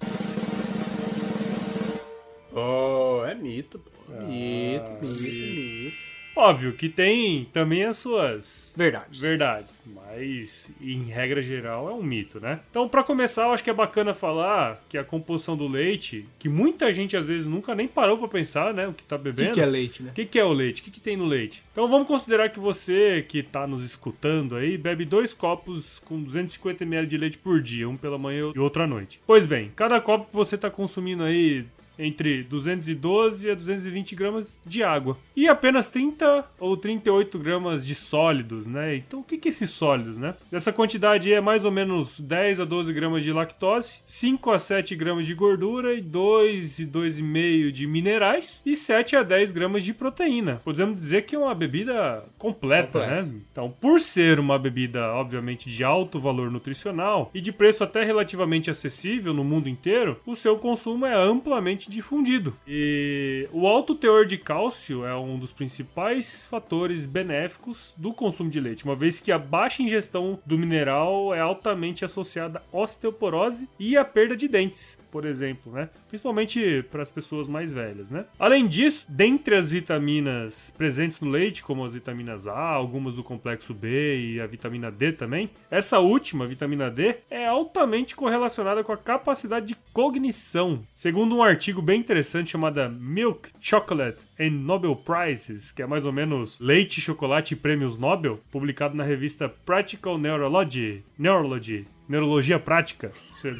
Oh, 2.61 3.25
é 3.25 3.35
mito, 3.35 3.79
pô. 3.79 3.91
Mito, 4.13 4.85
ah, 4.87 4.99
mito, 5.01 5.23
mito. 5.23 6.11
Óbvio 6.37 6.73
que 6.73 6.89
tem 6.89 7.47
também 7.53 7.85
as 7.85 7.99
suas 7.99 8.73
verdades. 8.77 9.21
Verdades, 9.21 9.83
mas 9.87 10.71
em 10.81 11.03
regra 11.03 11.43
geral 11.43 11.91
é 11.91 11.93
um 11.93 12.03
mito, 12.03 12.41
né? 12.41 12.61
Então, 12.71 12.89
para 12.89 13.03
começar, 13.03 13.43
eu 13.43 13.53
acho 13.53 13.65
que 13.65 13.71
é 13.71 13.75
bacana 13.75 14.15
falar 14.15 14.83
que 14.89 14.97
a 14.97 15.05
composição 15.05 15.57
do 15.57 15.67
leite, 15.67 16.27
que 16.39 16.49
muita 16.49 16.93
gente 16.93 17.17
às 17.17 17.27
vezes 17.27 17.47
nunca 17.47 17.75
nem 17.75 17.89
parou 17.89 18.17
para 18.17 18.29
pensar, 18.29 18.73
né, 18.73 18.87
o 18.87 18.95
que 18.95 19.03
tá 19.03 19.19
bebendo. 19.19 19.51
O 19.51 19.53
que, 19.53 19.55
que, 19.55 19.61
é 19.61 19.67
leite, 19.67 20.03
né? 20.03 20.11
O 20.11 20.15
que, 20.15 20.25
que, 20.25 20.39
é 20.39 20.45
o 20.45 20.53
leite? 20.53 20.81
O 20.81 20.85
que, 20.85 20.91
que 20.91 21.01
tem 21.01 21.17
no 21.17 21.27
leite? 21.27 21.63
Então, 21.73 21.89
vamos 21.89 22.07
considerar 22.07 22.49
que 22.49 22.59
você 22.59 23.25
que 23.29 23.43
tá 23.43 23.67
nos 23.67 23.85
escutando 23.85 24.57
aí 24.57 24.79
bebe 24.79 25.05
dois 25.05 25.35
copos 25.35 25.99
com 26.07 26.23
250 26.23 26.85
ml 26.85 27.07
de 27.07 27.19
leite 27.19 27.39
por 27.39 27.61
dia, 27.61 27.89
um 27.89 27.97
pela 27.97 28.17
manhã 28.17 28.53
e 28.55 28.59
outro 28.59 28.83
à 28.83 28.87
noite. 28.87 29.21
Pois 29.27 29.47
bem, 29.47 29.71
cada 29.75 30.01
copo 30.01 30.27
que 30.27 30.35
você 30.35 30.57
tá 30.57 30.71
consumindo 30.71 31.25
aí 31.25 31.67
entre 32.01 32.43
212 32.43 33.51
a 33.51 33.55
220 33.55 34.17
gramas 34.17 34.59
de 34.65 34.83
água 34.83 35.17
e 35.37 35.49
apenas 35.49 35.89
30 35.89 36.45
ou 36.59 36.77
38 36.77 37.39
gramas 37.39 37.87
de 37.87 37.95
sólidos, 37.95 38.67
né? 38.67 38.97
Então 38.97 39.21
o 39.21 39.25
que, 39.25 39.39
que 39.39 39.49
é 39.49 39.51
esses 39.51 39.71
sólidos, 39.71 40.17
né? 40.17 40.35
Essa 40.51 40.73
quantidade 40.73 41.33
é 41.33 41.41
mais 41.41 41.65
ou 41.65 41.71
menos 41.71 42.21
10 42.21 42.61
a 42.61 42.65
12 42.65 42.93
gramas 42.93 43.23
de 43.23 43.33
lactose, 43.33 44.01
5 44.07 44.51
a 44.51 44.59
7 44.59 44.97
gramas 44.97 45.27
de 45.27 45.35
gordura 45.35 45.95
e 45.95 46.01
2 46.01 46.79
e 46.79 46.87
2,5 46.87 47.71
de 47.71 47.87
minerais 47.87 48.63
e 48.65 48.75
7 48.75 49.17
a 49.17 49.23
10 49.23 49.53
gramas 49.53 49.85
de 49.85 49.93
proteína. 49.93 50.61
Podemos 50.65 50.99
dizer 50.99 51.23
que 51.23 51.35
é 51.35 51.39
uma 51.39 51.55
bebida 51.55 52.25
completa, 52.39 53.01
completa. 53.01 53.23
né? 53.23 53.41
Então, 53.51 53.75
por 53.81 54.01
ser 54.01 54.39
uma 54.39 54.59
bebida, 54.59 55.13
obviamente, 55.13 55.69
de 55.69 55.85
alto 55.85 56.19
valor 56.19 56.51
nutricional 56.51 57.31
e 57.35 57.41
de 57.41 57.53
preço 57.53 57.85
até 57.85 58.03
relativamente 58.03 58.71
acessível 58.71 59.35
no 59.35 59.45
mundo 59.45 59.69
inteiro, 59.69 60.21
o 60.27 60.37
seu 60.37 60.57
consumo 60.59 61.07
é 61.07 61.15
amplamente 61.15 61.90
difundido. 61.91 62.57
E 62.67 63.49
o 63.53 63.67
alto 63.67 63.95
teor 63.95 64.25
de 64.25 64.39
cálcio 64.39 65.05
é 65.05 65.15
um 65.17 65.39
dos 65.39 65.53
principais 65.53 66.47
fatores 66.47 67.05
benéficos 67.05 67.93
do 67.97 68.13
consumo 68.13 68.49
de 68.49 68.61
leite, 68.61 68.85
uma 68.85 68.95
vez 68.95 69.21
que 69.21 69.33
a 69.33 69.39
baixa 69.39 69.83
ingestão 69.83 70.39
do 70.47 70.57
mineral 70.57 71.35
é 71.35 71.41
altamente 71.41 72.05
associada 72.05 72.63
à 72.73 72.79
osteoporose 72.79 73.69
e 73.79 73.97
à 73.97 74.05
perda 74.05 74.37
de 74.37 74.49
dentes 74.49 75.00
por 75.11 75.25
exemplo, 75.25 75.73
né? 75.73 75.89
Principalmente 76.09 76.85
para 76.91 77.03
as 77.03 77.11
pessoas 77.11 77.49
mais 77.49 77.73
velhas, 77.73 78.11
né? 78.11 78.25
Além 78.39 78.67
disso, 78.67 79.07
dentre 79.09 79.55
as 79.55 79.71
vitaminas 79.71 80.73
presentes 80.77 81.21
no 81.21 81.31
leite, 81.31 81.63
como 81.63 81.85
as 81.85 81.95
vitaminas 81.95 82.47
A, 82.47 82.59
algumas 82.59 83.15
do 83.15 83.23
complexo 83.23 83.75
B 83.75 84.33
e 84.35 84.41
a 84.41 84.47
vitamina 84.47 84.91
D 84.91 85.13
também, 85.13 85.51
essa 85.71 85.99
última, 85.99 86.47
vitamina 86.47 86.91
D, 86.91 87.17
é 87.31 87.47
altamente 87.47 88.17
correlacionada 88.17 88.83
com 88.83 88.93
a 88.93 88.97
capacidade 88.97 89.67
de 89.67 89.77
cognição. 89.93 90.81
Segundo 90.95 91.37
um 91.37 91.43
artigo 91.43 91.83
bem 91.83 92.01
interessante 92.01 92.51
chamado 92.51 92.91
Milk, 92.91 93.51
Chocolate 93.61 94.27
and 94.39 94.51
Nobel 94.51 94.97
Prizes, 94.97 95.73
que 95.73 95.83
é 95.83 95.87
mais 95.87 96.05
ou 96.05 96.13
menos 96.13 96.59
leite, 96.61 97.01
chocolate 97.01 97.55
e 97.55 97.57
prêmios 97.57 97.99
Nobel, 97.99 98.41
publicado 98.51 98.97
na 98.97 99.05
revista 99.05 99.49
Practical 99.49 100.19
Neurology, 100.19 101.03
Neurology 101.19 101.87
Neurologia 102.11 102.59
Prática. 102.59 103.13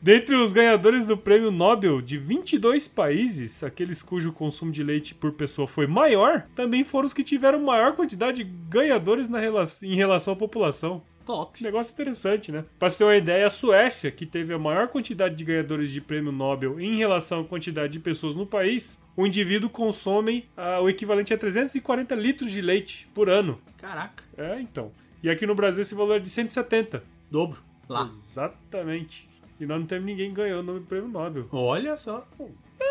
Dentre 0.00 0.36
os 0.36 0.52
ganhadores 0.52 1.06
do 1.06 1.16
prêmio 1.16 1.50
Nobel 1.50 2.00
de 2.02 2.18
22 2.18 2.86
países, 2.86 3.64
aqueles 3.64 4.02
cujo 4.02 4.30
consumo 4.30 4.70
de 4.70 4.82
leite 4.82 5.14
por 5.14 5.32
pessoa 5.32 5.66
foi 5.66 5.86
maior, 5.86 6.46
também 6.54 6.84
foram 6.84 7.06
os 7.06 7.14
que 7.14 7.24
tiveram 7.24 7.60
maior 7.60 7.94
quantidade 7.94 8.44
de 8.44 8.50
ganhadores 8.68 9.26
na 9.26 9.40
relação, 9.40 9.88
em 9.88 9.96
relação 9.96 10.34
à 10.34 10.36
população. 10.36 11.02
Top. 11.24 11.62
Negócio 11.62 11.94
interessante, 11.94 12.52
né? 12.52 12.66
Pra 12.78 12.90
você 12.90 12.98
ter 12.98 13.04
uma 13.04 13.16
ideia, 13.16 13.46
a 13.46 13.50
Suécia, 13.50 14.10
que 14.10 14.26
teve 14.26 14.52
a 14.52 14.58
maior 14.58 14.88
quantidade 14.88 15.34
de 15.34 15.46
ganhadores 15.46 15.90
de 15.90 16.02
prêmio 16.02 16.30
Nobel 16.30 16.78
em 16.78 16.98
relação 16.98 17.40
à 17.40 17.44
quantidade 17.44 17.94
de 17.94 18.00
pessoas 18.00 18.36
no 18.36 18.44
país, 18.44 19.00
o 19.16 19.26
indivíduo 19.26 19.70
consome 19.70 20.46
ah, 20.54 20.82
o 20.82 20.90
equivalente 20.90 21.32
a 21.32 21.38
340 21.38 22.14
litros 22.14 22.52
de 22.52 22.60
leite 22.60 23.08
por 23.14 23.30
ano. 23.30 23.58
Caraca. 23.78 24.22
É, 24.36 24.60
então. 24.60 24.92
E 25.24 25.30
aqui 25.30 25.46
no 25.46 25.54
Brasil 25.54 25.80
esse 25.80 25.94
valor 25.94 26.16
é 26.16 26.18
de 26.18 26.28
170. 26.28 27.02
Dobro. 27.30 27.58
Lá. 27.88 28.04
Exatamente. 28.04 29.26
E 29.58 29.64
nós 29.64 29.80
não 29.80 29.86
temos 29.86 30.04
ninguém 30.04 30.34
ganhando 30.34 30.76
o 30.76 30.82
prêmio 30.82 31.08
Nobel. 31.08 31.48
Olha 31.50 31.96
só. 31.96 32.28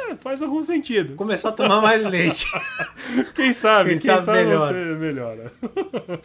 É, 0.10 0.16
faz 0.16 0.42
algum 0.42 0.62
sentido. 0.64 1.16
Começar 1.16 1.50
a 1.50 1.54
tomar 1.54 1.82
mais 1.82 2.04
leite. 2.06 2.46
quem 3.36 3.54
sabe, 3.54 3.92
quem, 3.92 4.00
quem 4.00 4.12
sabe, 4.12 4.26
sabe 4.26 4.44
melhora. 4.44 4.74
você 4.74 5.00
melhora. 5.00 5.54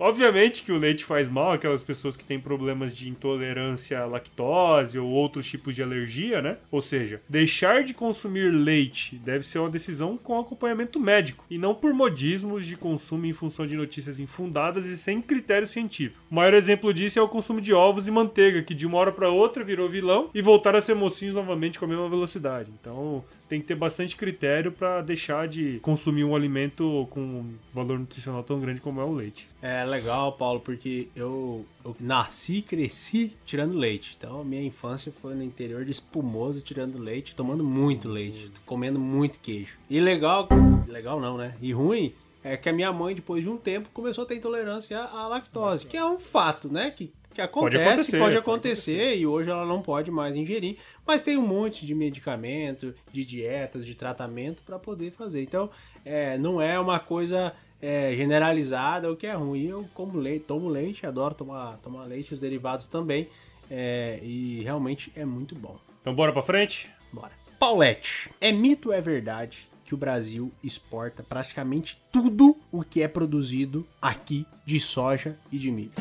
Obviamente 0.00 0.62
que 0.62 0.72
o 0.72 0.78
leite 0.78 1.04
faz 1.04 1.28
mal 1.28 1.52
aquelas 1.52 1.82
pessoas 1.82 2.16
que 2.16 2.24
têm 2.24 2.40
problemas 2.40 2.96
de 2.96 3.10
intolerância 3.10 4.00
à 4.00 4.06
lactose 4.06 4.98
ou 4.98 5.06
outros 5.06 5.46
tipos 5.46 5.74
de 5.74 5.82
alergia, 5.82 6.40
né? 6.40 6.56
Ou 6.70 6.80
seja, 6.80 7.20
deixar 7.28 7.84
de 7.84 7.92
consumir 7.92 8.50
leite 8.50 9.16
deve 9.16 9.46
ser 9.46 9.58
uma 9.58 9.68
decisão 9.68 10.16
com 10.16 10.40
acompanhamento 10.40 10.98
médico 10.98 11.44
e 11.50 11.58
não 11.58 11.74
por 11.74 11.92
modismos 11.92 12.64
de 12.64 12.78
consumo 12.78 13.26
em 13.26 13.34
função 13.34 13.66
de 13.66 13.76
notícias 13.76 14.18
infundadas 14.18 14.86
e 14.86 14.96
sem 14.96 15.20
critério 15.20 15.66
científico. 15.66 16.18
O 16.30 16.34
maior 16.34 16.54
exemplo 16.54 16.94
disso 16.94 17.18
é 17.18 17.22
o 17.22 17.28
consumo 17.28 17.60
de 17.60 17.74
ovos 17.74 18.08
e 18.08 18.10
manteiga, 18.10 18.62
que 18.62 18.74
de 18.74 18.86
uma 18.86 18.96
hora 18.96 19.12
para 19.12 19.28
outra 19.28 19.62
virou 19.62 19.86
vilão 19.86 20.30
e 20.34 20.40
voltaram 20.40 20.78
a 20.78 20.82
ser 20.82 20.94
mocinhos 20.94 21.34
novamente 21.34 21.78
com 21.78 21.84
a 21.84 21.88
mesma 21.88 22.08
velocidade. 22.08 22.72
Então, 22.80 23.09
tem 23.50 23.60
que 23.60 23.66
ter 23.66 23.74
bastante 23.74 24.16
critério 24.16 24.70
para 24.70 25.02
deixar 25.02 25.48
de 25.48 25.80
consumir 25.80 26.22
um 26.22 26.36
alimento 26.36 27.08
com 27.10 27.46
valor 27.74 27.98
nutricional 27.98 28.44
tão 28.44 28.60
grande 28.60 28.80
como 28.80 29.00
é 29.00 29.04
o 29.04 29.12
leite. 29.12 29.48
É 29.60 29.84
legal, 29.84 30.34
Paulo, 30.34 30.60
porque 30.60 31.08
eu, 31.16 31.66
eu 31.84 31.96
nasci 31.98 32.58
e 32.58 32.62
cresci 32.62 33.36
tirando 33.44 33.76
leite. 33.76 34.14
Então, 34.16 34.44
minha 34.44 34.62
infância 34.62 35.12
foi 35.20 35.34
no 35.34 35.42
interior 35.42 35.84
de 35.84 35.90
espumoso, 35.90 36.60
tirando 36.60 36.96
leite, 36.96 37.34
tomando 37.34 37.68
muito 37.68 38.08
leite, 38.08 38.52
comendo 38.64 39.00
muito 39.00 39.40
queijo. 39.40 39.76
E 39.90 39.98
legal, 39.98 40.48
legal 40.86 41.20
não, 41.20 41.36
né? 41.36 41.56
E 41.60 41.72
ruim 41.72 42.14
é 42.44 42.56
que 42.56 42.68
a 42.68 42.72
minha 42.72 42.92
mãe, 42.92 43.16
depois 43.16 43.42
de 43.42 43.50
um 43.50 43.56
tempo, 43.56 43.88
começou 43.92 44.22
a 44.22 44.26
ter 44.28 44.36
intolerância 44.36 44.96
à 44.96 45.26
lactose, 45.26 45.88
que 45.88 45.96
é 45.96 46.04
um 46.04 46.20
fato, 46.20 46.72
né? 46.72 46.92
Que 46.92 47.12
que 47.40 47.42
acontece, 47.42 47.84
pode 47.84 47.96
acontecer, 47.96 48.18
pode 48.18 48.36
acontecer, 48.36 48.36
pode 48.36 48.36
acontecer, 48.36 49.16
e 49.16 49.26
hoje 49.26 49.50
ela 49.50 49.64
não 49.64 49.80
pode 49.80 50.10
mais 50.10 50.36
ingerir, 50.36 50.76
mas 51.06 51.22
tem 51.22 51.36
um 51.36 51.46
monte 51.46 51.86
de 51.86 51.94
medicamento, 51.94 52.94
de 53.10 53.24
dietas, 53.24 53.86
de 53.86 53.94
tratamento 53.94 54.62
para 54.62 54.78
poder 54.78 55.10
fazer. 55.12 55.42
Então, 55.42 55.70
é, 56.04 56.36
não 56.38 56.60
é 56.60 56.78
uma 56.78 56.98
coisa 56.98 57.54
é, 57.80 58.14
generalizada 58.14 59.10
o 59.10 59.16
que 59.16 59.26
é 59.26 59.32
ruim. 59.32 59.66
Eu 59.66 59.88
como 59.94 60.18
leite, 60.18 60.44
tomo 60.46 60.68
leite, 60.68 61.06
adoro 61.06 61.34
tomar, 61.34 61.78
tomar 61.78 62.04
leite, 62.04 62.34
os 62.34 62.40
derivados 62.40 62.86
também, 62.86 63.28
é, 63.70 64.20
e 64.22 64.62
realmente 64.62 65.12
é 65.16 65.24
muito 65.24 65.54
bom. 65.54 65.78
Então, 66.00 66.14
bora 66.14 66.32
para 66.32 66.42
frente? 66.42 66.90
Bora. 67.12 67.32
Paulette, 67.58 68.30
é 68.40 68.52
mito 68.52 68.88
ou 68.88 68.94
é 68.94 69.00
verdade 69.00 69.68
que 69.84 69.94
o 69.94 69.98
Brasil 69.98 70.52
exporta 70.62 71.22
praticamente 71.22 72.00
tudo 72.12 72.56
o 72.70 72.82
que 72.82 73.02
é 73.02 73.08
produzido 73.08 73.86
aqui 74.00 74.46
de 74.64 74.80
soja 74.80 75.36
e 75.50 75.58
de 75.58 75.70
milho? 75.70 75.92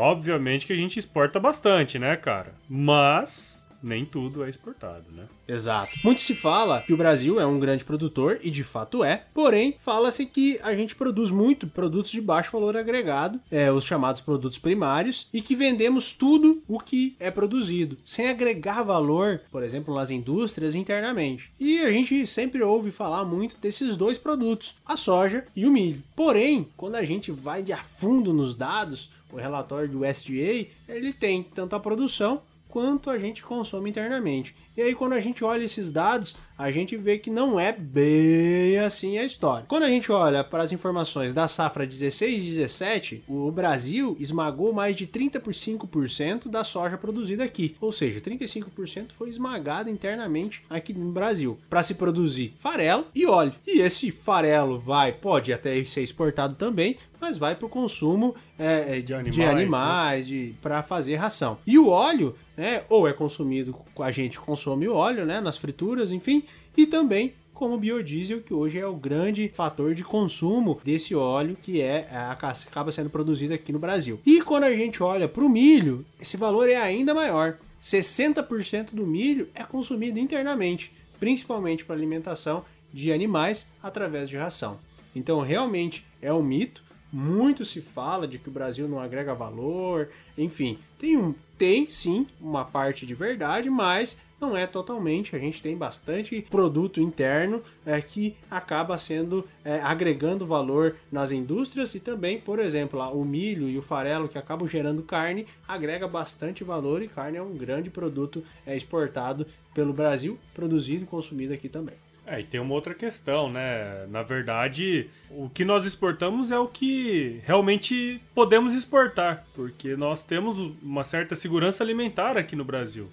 Obviamente 0.00 0.66
que 0.66 0.72
a 0.72 0.76
gente 0.76 0.98
exporta 0.98 1.38
bastante, 1.38 1.98
né, 1.98 2.16
cara? 2.16 2.54
Mas 2.68 3.60
nem 3.82 4.04
tudo 4.04 4.44
é 4.44 4.50
exportado, 4.50 5.04
né? 5.10 5.26
Exato. 5.48 5.90
Muito 6.04 6.20
se 6.20 6.34
fala 6.34 6.82
que 6.82 6.92
o 6.92 6.96
Brasil 6.96 7.40
é 7.40 7.46
um 7.46 7.58
grande 7.58 7.84
produtor, 7.84 8.38
e 8.42 8.50
de 8.50 8.62
fato 8.62 9.02
é, 9.02 9.24
porém, 9.32 9.74
fala-se 9.78 10.26
que 10.26 10.58
a 10.62 10.74
gente 10.74 10.94
produz 10.94 11.30
muito 11.30 11.66
produtos 11.66 12.10
de 12.10 12.20
baixo 12.20 12.52
valor 12.52 12.76
agregado, 12.76 13.40
é, 13.50 13.70
os 13.70 13.84
chamados 13.84 14.20
produtos 14.20 14.58
primários, 14.58 15.28
e 15.32 15.40
que 15.40 15.56
vendemos 15.56 16.12
tudo 16.12 16.62
o 16.68 16.78
que 16.78 17.16
é 17.18 17.30
produzido, 17.30 17.96
sem 18.04 18.28
agregar 18.28 18.82
valor, 18.82 19.40
por 19.50 19.62
exemplo, 19.62 19.94
nas 19.94 20.10
indústrias 20.10 20.74
internamente. 20.74 21.52
E 21.58 21.80
a 21.80 21.90
gente 21.90 22.26
sempre 22.26 22.62
ouve 22.62 22.90
falar 22.90 23.24
muito 23.24 23.56
desses 23.60 23.96
dois 23.96 24.18
produtos, 24.18 24.74
a 24.84 24.96
soja 24.96 25.44
e 25.56 25.66
o 25.66 25.70
milho. 25.70 26.02
Porém, 26.14 26.68
quando 26.76 26.96
a 26.96 27.04
gente 27.04 27.30
vai 27.30 27.62
de 27.62 27.72
a 27.72 27.82
fundo 27.82 28.32
nos 28.32 28.54
dados, 28.54 29.10
o 29.32 29.36
relatório 29.36 29.88
do 29.88 30.06
USDA, 30.06 30.68
ele 30.88 31.12
tem 31.12 31.42
tanto 31.42 31.76
a 31.76 31.80
produção 31.80 32.42
quanto 32.68 33.10
a 33.10 33.18
gente 33.18 33.42
consome 33.42 33.90
internamente. 33.90 34.54
E 34.76 34.82
aí, 34.82 34.94
quando 34.94 35.12
a 35.12 35.20
gente 35.20 35.44
olha 35.44 35.64
esses 35.64 35.90
dados, 35.90 36.36
a 36.60 36.70
gente 36.70 36.94
vê 36.94 37.16
que 37.16 37.30
não 37.30 37.58
é 37.58 37.72
bem 37.72 38.78
assim 38.78 39.16
a 39.16 39.24
história. 39.24 39.64
Quando 39.66 39.84
a 39.84 39.88
gente 39.88 40.12
olha 40.12 40.44
para 40.44 40.62
as 40.62 40.72
informações 40.72 41.32
da 41.32 41.48
safra 41.48 41.86
16 41.86 42.44
e 42.44 42.50
17, 42.50 43.24
o 43.26 43.50
Brasil 43.50 44.14
esmagou 44.20 44.70
mais 44.70 44.94
de 44.94 45.06
35% 45.06 46.50
da 46.50 46.62
soja 46.62 46.98
produzida 46.98 47.42
aqui. 47.42 47.76
Ou 47.80 47.90
seja, 47.90 48.20
35% 48.20 49.12
foi 49.12 49.30
esmagado 49.30 49.88
internamente 49.88 50.62
aqui 50.68 50.92
no 50.92 51.10
Brasil 51.10 51.58
para 51.70 51.82
se 51.82 51.94
produzir 51.94 52.52
farelo 52.58 53.06
e 53.14 53.24
óleo. 53.24 53.54
E 53.66 53.80
esse 53.80 54.10
farelo 54.10 54.78
vai, 54.78 55.14
pode 55.14 55.54
até 55.54 55.82
ser 55.86 56.02
exportado 56.02 56.56
também, 56.56 56.98
mas 57.20 57.36
vai 57.36 57.54
para 57.54 57.66
o 57.66 57.68
consumo 57.68 58.34
é, 58.58 58.98
é, 58.98 59.00
de 59.00 59.12
animais, 59.12 59.34
de 59.34 59.44
animais 59.44 60.30
né? 60.30 60.52
para 60.60 60.82
fazer 60.82 61.16
ração. 61.16 61.58
E 61.66 61.78
o 61.78 61.88
óleo, 61.88 62.34
né, 62.56 62.82
ou 62.88 63.06
é 63.06 63.12
consumido, 63.12 63.76
a 63.98 64.10
gente 64.10 64.40
consome 64.40 64.88
o 64.88 64.94
óleo, 64.94 65.26
né, 65.26 65.40
nas 65.40 65.56
frituras, 65.56 66.12
enfim, 66.12 66.42
e 66.76 66.86
também 66.86 67.34
como 67.60 67.76
biodiesel, 67.76 68.40
que 68.40 68.54
hoje 68.54 68.78
é 68.78 68.86
o 68.86 68.96
grande 68.96 69.50
fator 69.52 69.94
de 69.94 70.02
consumo 70.02 70.80
desse 70.82 71.14
óleo 71.14 71.58
que 71.60 71.82
é, 71.82 72.08
é 72.10 72.16
acaba 72.16 72.90
sendo 72.90 73.10
produzido 73.10 73.52
aqui 73.52 73.70
no 73.70 73.78
Brasil. 73.78 74.18
E 74.24 74.40
quando 74.40 74.64
a 74.64 74.74
gente 74.74 75.02
olha 75.02 75.28
para 75.28 75.44
o 75.44 75.48
milho, 75.48 76.06
esse 76.18 76.38
valor 76.38 76.70
é 76.70 76.76
ainda 76.76 77.12
maior. 77.12 77.58
60% 77.82 78.94
do 78.94 79.06
milho 79.06 79.48
é 79.54 79.62
consumido 79.62 80.18
internamente, 80.18 80.90
principalmente 81.18 81.84
para 81.84 81.94
alimentação 81.94 82.64
de 82.92 83.12
animais 83.12 83.68
através 83.82 84.30
de 84.30 84.38
ração. 84.38 84.78
Então, 85.14 85.40
realmente 85.40 86.06
é 86.22 86.32
um 86.32 86.42
mito 86.42 86.82
muito 87.12 87.64
se 87.64 87.80
fala 87.80 88.26
de 88.26 88.38
que 88.38 88.48
o 88.48 88.52
Brasil 88.52 88.88
não 88.88 89.00
agrega 89.00 89.34
valor, 89.34 90.08
enfim, 90.38 90.78
tem 90.98 91.16
um 91.16 91.34
tem 91.58 91.90
sim 91.90 92.26
uma 92.40 92.64
parte 92.64 93.04
de 93.04 93.14
verdade, 93.14 93.68
mas 93.68 94.18
não 94.40 94.56
é 94.56 94.66
totalmente. 94.66 95.36
A 95.36 95.38
gente 95.38 95.62
tem 95.62 95.76
bastante 95.76 96.46
produto 96.50 97.00
interno 97.00 97.62
é, 97.84 98.00
que 98.00 98.36
acaba 98.50 98.96
sendo 98.98 99.46
é, 99.64 99.80
agregando 99.80 100.46
valor 100.46 100.96
nas 101.12 101.30
indústrias 101.30 101.94
e 101.94 102.00
também, 102.00 102.40
por 102.40 102.58
exemplo, 102.58 103.00
o 103.12 103.24
milho 103.24 103.68
e 103.68 103.76
o 103.78 103.82
farelo 103.82 104.28
que 104.28 104.38
acabam 104.38 104.66
gerando 104.66 105.02
carne 105.02 105.46
agrega 105.68 106.08
bastante 106.08 106.64
valor 106.64 107.02
e 107.02 107.08
carne 107.08 107.38
é 107.38 107.42
um 107.42 107.56
grande 107.56 107.90
produto 107.90 108.42
é, 108.66 108.76
exportado 108.76 109.46
pelo 109.74 109.92
Brasil, 109.92 110.38
produzido 110.54 111.04
e 111.04 111.06
consumido 111.06 111.52
aqui 111.52 111.68
também. 111.68 111.94
É, 112.26 112.40
e 112.40 112.44
tem 112.44 112.60
uma 112.60 112.74
outra 112.74 112.94
questão, 112.94 113.50
né? 113.50 114.06
Na 114.08 114.22
verdade, 114.22 115.10
o 115.30 115.48
que 115.48 115.64
nós 115.64 115.84
exportamos 115.84 116.52
é 116.52 116.58
o 116.58 116.68
que 116.68 117.40
realmente 117.44 118.20
podemos 118.32 118.72
exportar, 118.74 119.44
porque 119.52 119.96
nós 119.96 120.22
temos 120.22 120.56
uma 120.80 121.02
certa 121.02 121.34
segurança 121.34 121.82
alimentar 121.82 122.38
aqui 122.38 122.54
no 122.54 122.64
Brasil. 122.64 123.10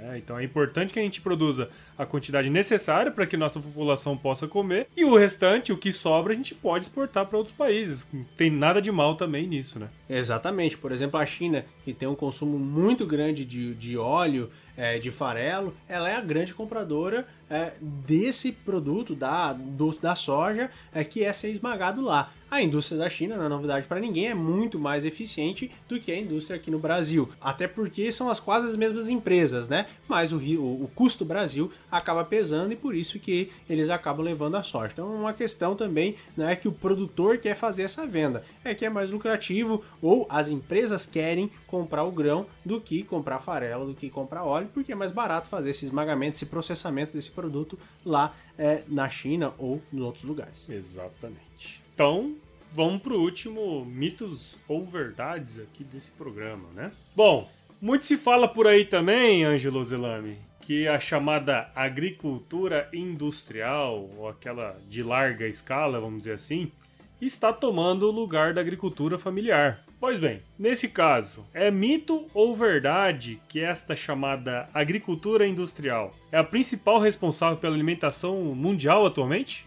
Né? 0.00 0.18
Então 0.18 0.38
é 0.38 0.44
importante 0.44 0.92
que 0.92 0.98
a 0.98 1.02
gente 1.02 1.20
produza 1.20 1.68
a 1.96 2.06
quantidade 2.06 2.48
necessária 2.48 3.12
para 3.12 3.26
que 3.26 3.36
nossa 3.36 3.60
população 3.60 4.16
possa 4.16 4.48
comer 4.48 4.88
e 4.96 5.04
o 5.04 5.16
restante, 5.16 5.72
o 5.72 5.76
que 5.76 5.92
sobra, 5.92 6.32
a 6.32 6.36
gente 6.36 6.54
pode 6.54 6.86
exportar 6.86 7.26
para 7.26 7.36
outros 7.36 7.54
países. 7.54 8.06
Não 8.12 8.24
tem 8.36 8.50
nada 8.50 8.80
de 8.80 8.90
mal 8.90 9.14
também 9.14 9.46
nisso, 9.46 9.78
né? 9.78 9.88
Exatamente. 10.08 10.78
Por 10.78 10.90
exemplo, 10.92 11.20
a 11.20 11.26
China, 11.26 11.64
que 11.84 11.92
tem 11.92 12.08
um 12.08 12.14
consumo 12.14 12.58
muito 12.58 13.06
grande 13.06 13.44
de, 13.44 13.74
de 13.74 13.96
óleo, 13.96 14.50
é, 14.76 14.98
de 14.98 15.10
farelo, 15.10 15.74
ela 15.86 16.08
é 16.08 16.16
a 16.16 16.20
grande 16.20 16.54
compradora 16.54 17.26
é, 17.50 17.72
desse 17.80 18.50
produto 18.50 19.14
da, 19.14 19.52
do, 19.52 19.90
da 19.98 20.14
soja 20.14 20.70
é, 20.92 21.04
que 21.04 21.22
é 21.22 21.32
ser 21.32 21.50
esmagado 21.50 22.00
lá. 22.00 22.32
A 22.50 22.60
indústria 22.60 22.98
da 22.98 23.08
China, 23.08 23.36
não 23.36 23.44
é 23.44 23.48
novidade 23.48 23.86
para 23.86 24.00
ninguém, 24.00 24.26
é 24.26 24.34
muito 24.34 24.76
mais 24.76 25.04
eficiente 25.04 25.70
do 25.88 26.00
que 26.00 26.10
a 26.10 26.18
indústria 26.18 26.56
aqui 26.56 26.68
no 26.68 26.80
Brasil. 26.80 27.28
Até 27.40 27.68
porque 27.68 28.10
são 28.10 28.28
as 28.28 28.40
quase 28.40 28.66
as 28.66 28.74
mesmas 28.74 29.08
empresas, 29.08 29.68
né? 29.68 29.86
Mas 30.08 30.32
o, 30.32 30.38
o, 30.38 30.84
o 30.84 30.90
custo 30.92 31.24
Brasil 31.24 31.70
acaba 31.88 32.24
pesando 32.24 32.72
e 32.72 32.76
por 32.76 32.96
isso 32.96 33.20
que 33.20 33.52
eles 33.68 33.88
acabam 33.88 34.24
levando 34.24 34.56
a 34.56 34.64
sorte. 34.64 34.94
Então, 34.94 35.14
uma 35.14 35.32
questão 35.32 35.76
também 35.76 36.16
não 36.36 36.48
é 36.48 36.56
que 36.56 36.66
o 36.66 36.72
produtor 36.72 37.38
quer 37.38 37.54
fazer 37.54 37.84
essa 37.84 38.04
venda, 38.04 38.44
é 38.64 38.74
que 38.74 38.84
é 38.84 38.90
mais 38.90 39.12
lucrativo 39.12 39.84
ou 40.02 40.26
as 40.28 40.48
empresas 40.48 41.06
querem 41.06 41.48
comprar 41.68 42.02
o 42.02 42.10
grão 42.10 42.46
do 42.64 42.80
que 42.80 43.04
comprar 43.04 43.38
farelo, 43.38 43.86
do 43.86 43.94
que 43.94 44.10
comprar 44.10 44.42
óleo, 44.42 44.68
porque 44.74 44.90
é 44.90 44.96
mais 44.96 45.12
barato 45.12 45.48
fazer 45.48 45.70
esse 45.70 45.84
esmagamento, 45.84 46.36
esse 46.36 46.46
processamento 46.46 47.12
desse 47.12 47.30
produto 47.30 47.78
lá 48.04 48.34
é, 48.58 48.82
na 48.88 49.08
China 49.08 49.54
ou 49.56 49.80
em 49.92 50.00
outros 50.00 50.24
lugares. 50.24 50.68
Exatamente. 50.68 51.79
Então, 52.00 52.34
vamos 52.72 53.02
pro 53.02 53.20
último 53.20 53.84
mitos 53.84 54.56
ou 54.66 54.86
verdades 54.86 55.58
aqui 55.58 55.84
desse 55.84 56.10
programa, 56.12 56.66
né? 56.74 56.92
Bom, 57.14 57.46
muito 57.78 58.06
se 58.06 58.16
fala 58.16 58.48
por 58.48 58.66
aí 58.66 58.86
também, 58.86 59.44
Ângelo 59.44 59.84
Zelami, 59.84 60.38
que 60.62 60.88
a 60.88 60.98
chamada 60.98 61.70
agricultura 61.76 62.88
industrial, 62.90 64.08
ou 64.16 64.30
aquela 64.30 64.78
de 64.88 65.02
larga 65.02 65.46
escala, 65.46 66.00
vamos 66.00 66.20
dizer 66.20 66.32
assim, 66.32 66.72
está 67.20 67.52
tomando 67.52 68.08
o 68.08 68.10
lugar 68.10 68.54
da 68.54 68.62
agricultura 68.62 69.18
familiar. 69.18 69.84
Pois 70.00 70.18
bem, 70.18 70.40
nesse 70.58 70.88
caso, 70.88 71.44
é 71.52 71.70
mito 71.70 72.26
ou 72.32 72.56
verdade 72.56 73.42
que 73.46 73.60
esta 73.60 73.94
chamada 73.94 74.70
agricultura 74.72 75.46
industrial 75.46 76.14
é 76.32 76.38
a 76.38 76.44
principal 76.44 76.98
responsável 76.98 77.58
pela 77.58 77.74
alimentação 77.74 78.36
mundial 78.54 79.04
atualmente? 79.04 79.66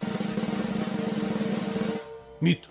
Mito. 2.44 2.70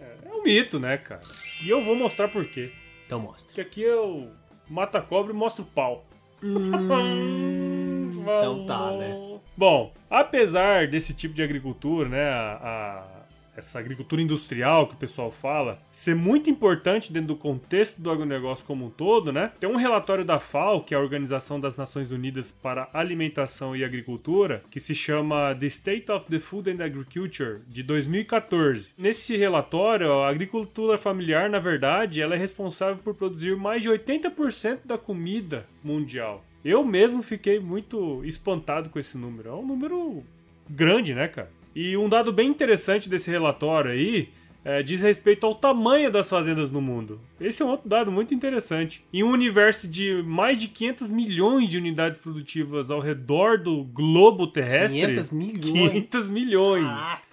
É, 0.00 0.28
é 0.30 0.32
um 0.32 0.42
mito, 0.42 0.80
né, 0.80 0.96
cara? 0.96 1.20
E 1.62 1.68
eu 1.68 1.84
vou 1.84 1.94
mostrar 1.94 2.28
por 2.28 2.46
quê. 2.46 2.72
Então 3.04 3.20
mostra. 3.20 3.52
Que 3.52 3.60
aqui 3.60 3.82
eu 3.82 4.32
mata 4.66 4.98
a 4.98 5.02
cobra 5.02 5.34
e 5.34 5.36
mostro 5.36 5.64
o 5.64 5.66
pau. 5.66 6.06
Hum, 6.42 8.10
então 8.24 8.64
tá, 8.64 8.90
né? 8.92 9.38
Bom, 9.54 9.92
apesar 10.08 10.88
desse 10.88 11.12
tipo 11.12 11.34
de 11.34 11.42
agricultura, 11.42 12.08
né, 12.08 12.26
a 12.26 13.11
essa 13.56 13.78
agricultura 13.78 14.22
industrial 14.22 14.86
que 14.86 14.94
o 14.94 14.98
pessoal 14.98 15.30
fala, 15.30 15.80
ser 15.92 16.14
muito 16.14 16.48
importante 16.48 17.12
dentro 17.12 17.28
do 17.28 17.36
contexto 17.36 18.00
do 18.00 18.10
agronegócio 18.10 18.64
como 18.66 18.86
um 18.86 18.90
todo, 18.90 19.32
né? 19.32 19.52
Tem 19.60 19.68
um 19.68 19.76
relatório 19.76 20.24
da 20.24 20.40
FAO, 20.40 20.82
que 20.82 20.94
é 20.94 20.96
a 20.96 21.00
Organização 21.00 21.60
das 21.60 21.76
Nações 21.76 22.10
Unidas 22.10 22.50
para 22.50 22.88
Alimentação 22.92 23.76
e 23.76 23.84
Agricultura, 23.84 24.62
que 24.70 24.80
se 24.80 24.94
chama 24.94 25.54
The 25.54 25.66
State 25.66 26.10
of 26.10 26.26
the 26.30 26.38
Food 26.38 26.70
and 26.70 26.84
Agriculture, 26.84 27.60
de 27.68 27.82
2014. 27.82 28.92
Nesse 28.96 29.36
relatório, 29.36 30.12
a 30.12 30.28
agricultura 30.28 30.96
familiar, 30.96 31.50
na 31.50 31.58
verdade, 31.58 32.20
ela 32.20 32.34
é 32.34 32.38
responsável 32.38 32.96
por 33.02 33.14
produzir 33.14 33.56
mais 33.56 33.82
de 33.82 33.90
80% 33.90 34.80
da 34.84 34.96
comida 34.96 35.66
mundial. 35.82 36.44
Eu 36.64 36.84
mesmo 36.84 37.22
fiquei 37.22 37.58
muito 37.58 38.24
espantado 38.24 38.88
com 38.88 38.98
esse 38.98 39.18
número. 39.18 39.48
É 39.48 39.52
um 39.52 39.66
número 39.66 40.22
grande, 40.68 41.14
né, 41.14 41.26
cara? 41.26 41.50
E 41.74 41.96
um 41.96 42.08
dado 42.08 42.32
bem 42.32 42.48
interessante 42.48 43.08
desse 43.08 43.30
relatório 43.30 43.90
aí 43.90 44.28
é, 44.64 44.82
diz 44.82 45.00
respeito 45.00 45.44
ao 45.44 45.54
tamanho 45.54 46.10
das 46.10 46.28
fazendas 46.28 46.70
no 46.70 46.80
mundo. 46.80 47.20
Esse 47.40 47.62
é 47.62 47.64
um 47.64 47.68
outro 47.68 47.88
dado 47.88 48.12
muito 48.12 48.32
interessante. 48.32 49.04
Em 49.12 49.22
um 49.22 49.30
universo 49.30 49.88
de 49.88 50.22
mais 50.22 50.58
de 50.58 50.68
500 50.68 51.10
milhões 51.10 51.68
de 51.68 51.78
unidades 51.78 52.18
produtivas 52.18 52.90
ao 52.90 53.00
redor 53.00 53.58
do 53.58 53.82
globo 53.84 54.46
terrestre. 54.46 55.00
500 55.00 55.30
milhões? 55.30 55.92
500 55.92 56.30
milhões. 56.30 56.86
Caraca. 56.86 57.32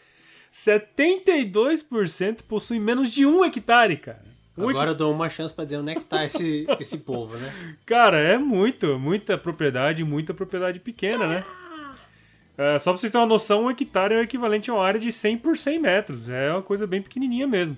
72% 0.51 2.39
possuem 2.47 2.79
menos 2.79 3.11
de 3.11 3.25
um 3.25 3.45
hectare, 3.45 3.97
cara. 3.97 4.25
Um 4.57 4.67
Agora 4.67 4.91
eu 4.91 4.95
dou 4.95 5.13
uma 5.13 5.29
chance 5.29 5.53
para 5.53 5.63
dizer 5.63 5.77
onde 5.77 5.91
é 5.91 5.95
que 5.95 6.03
tá 6.03 6.25
esse, 6.25 6.65
esse 6.81 6.97
povo, 6.97 7.37
né? 7.37 7.77
Cara, 7.85 8.17
é 8.17 8.37
muito, 8.37 8.99
muita 8.99 9.37
propriedade, 9.37 10.03
muita 10.03 10.33
propriedade 10.33 10.79
pequena, 10.79 11.27
né? 11.27 11.45
É, 12.59 12.77
só 12.77 12.91
pra 12.91 12.99
vocês 12.99 13.09
terem 13.09 13.21
uma 13.21 13.33
noção, 13.33 13.63
um 13.63 13.69
hectare 13.71 14.15
é 14.15 14.17
o 14.17 14.23
equivalente 14.23 14.69
a 14.69 14.73
uma 14.73 14.85
área 14.85 14.99
de 14.99 15.13
100 15.13 15.37
por 15.37 15.57
100 15.57 15.79
metros. 15.79 16.27
É 16.27 16.51
uma 16.51 16.61
coisa 16.61 16.85
bem 16.85 17.01
pequenininha 17.01 17.47
mesmo. 17.47 17.77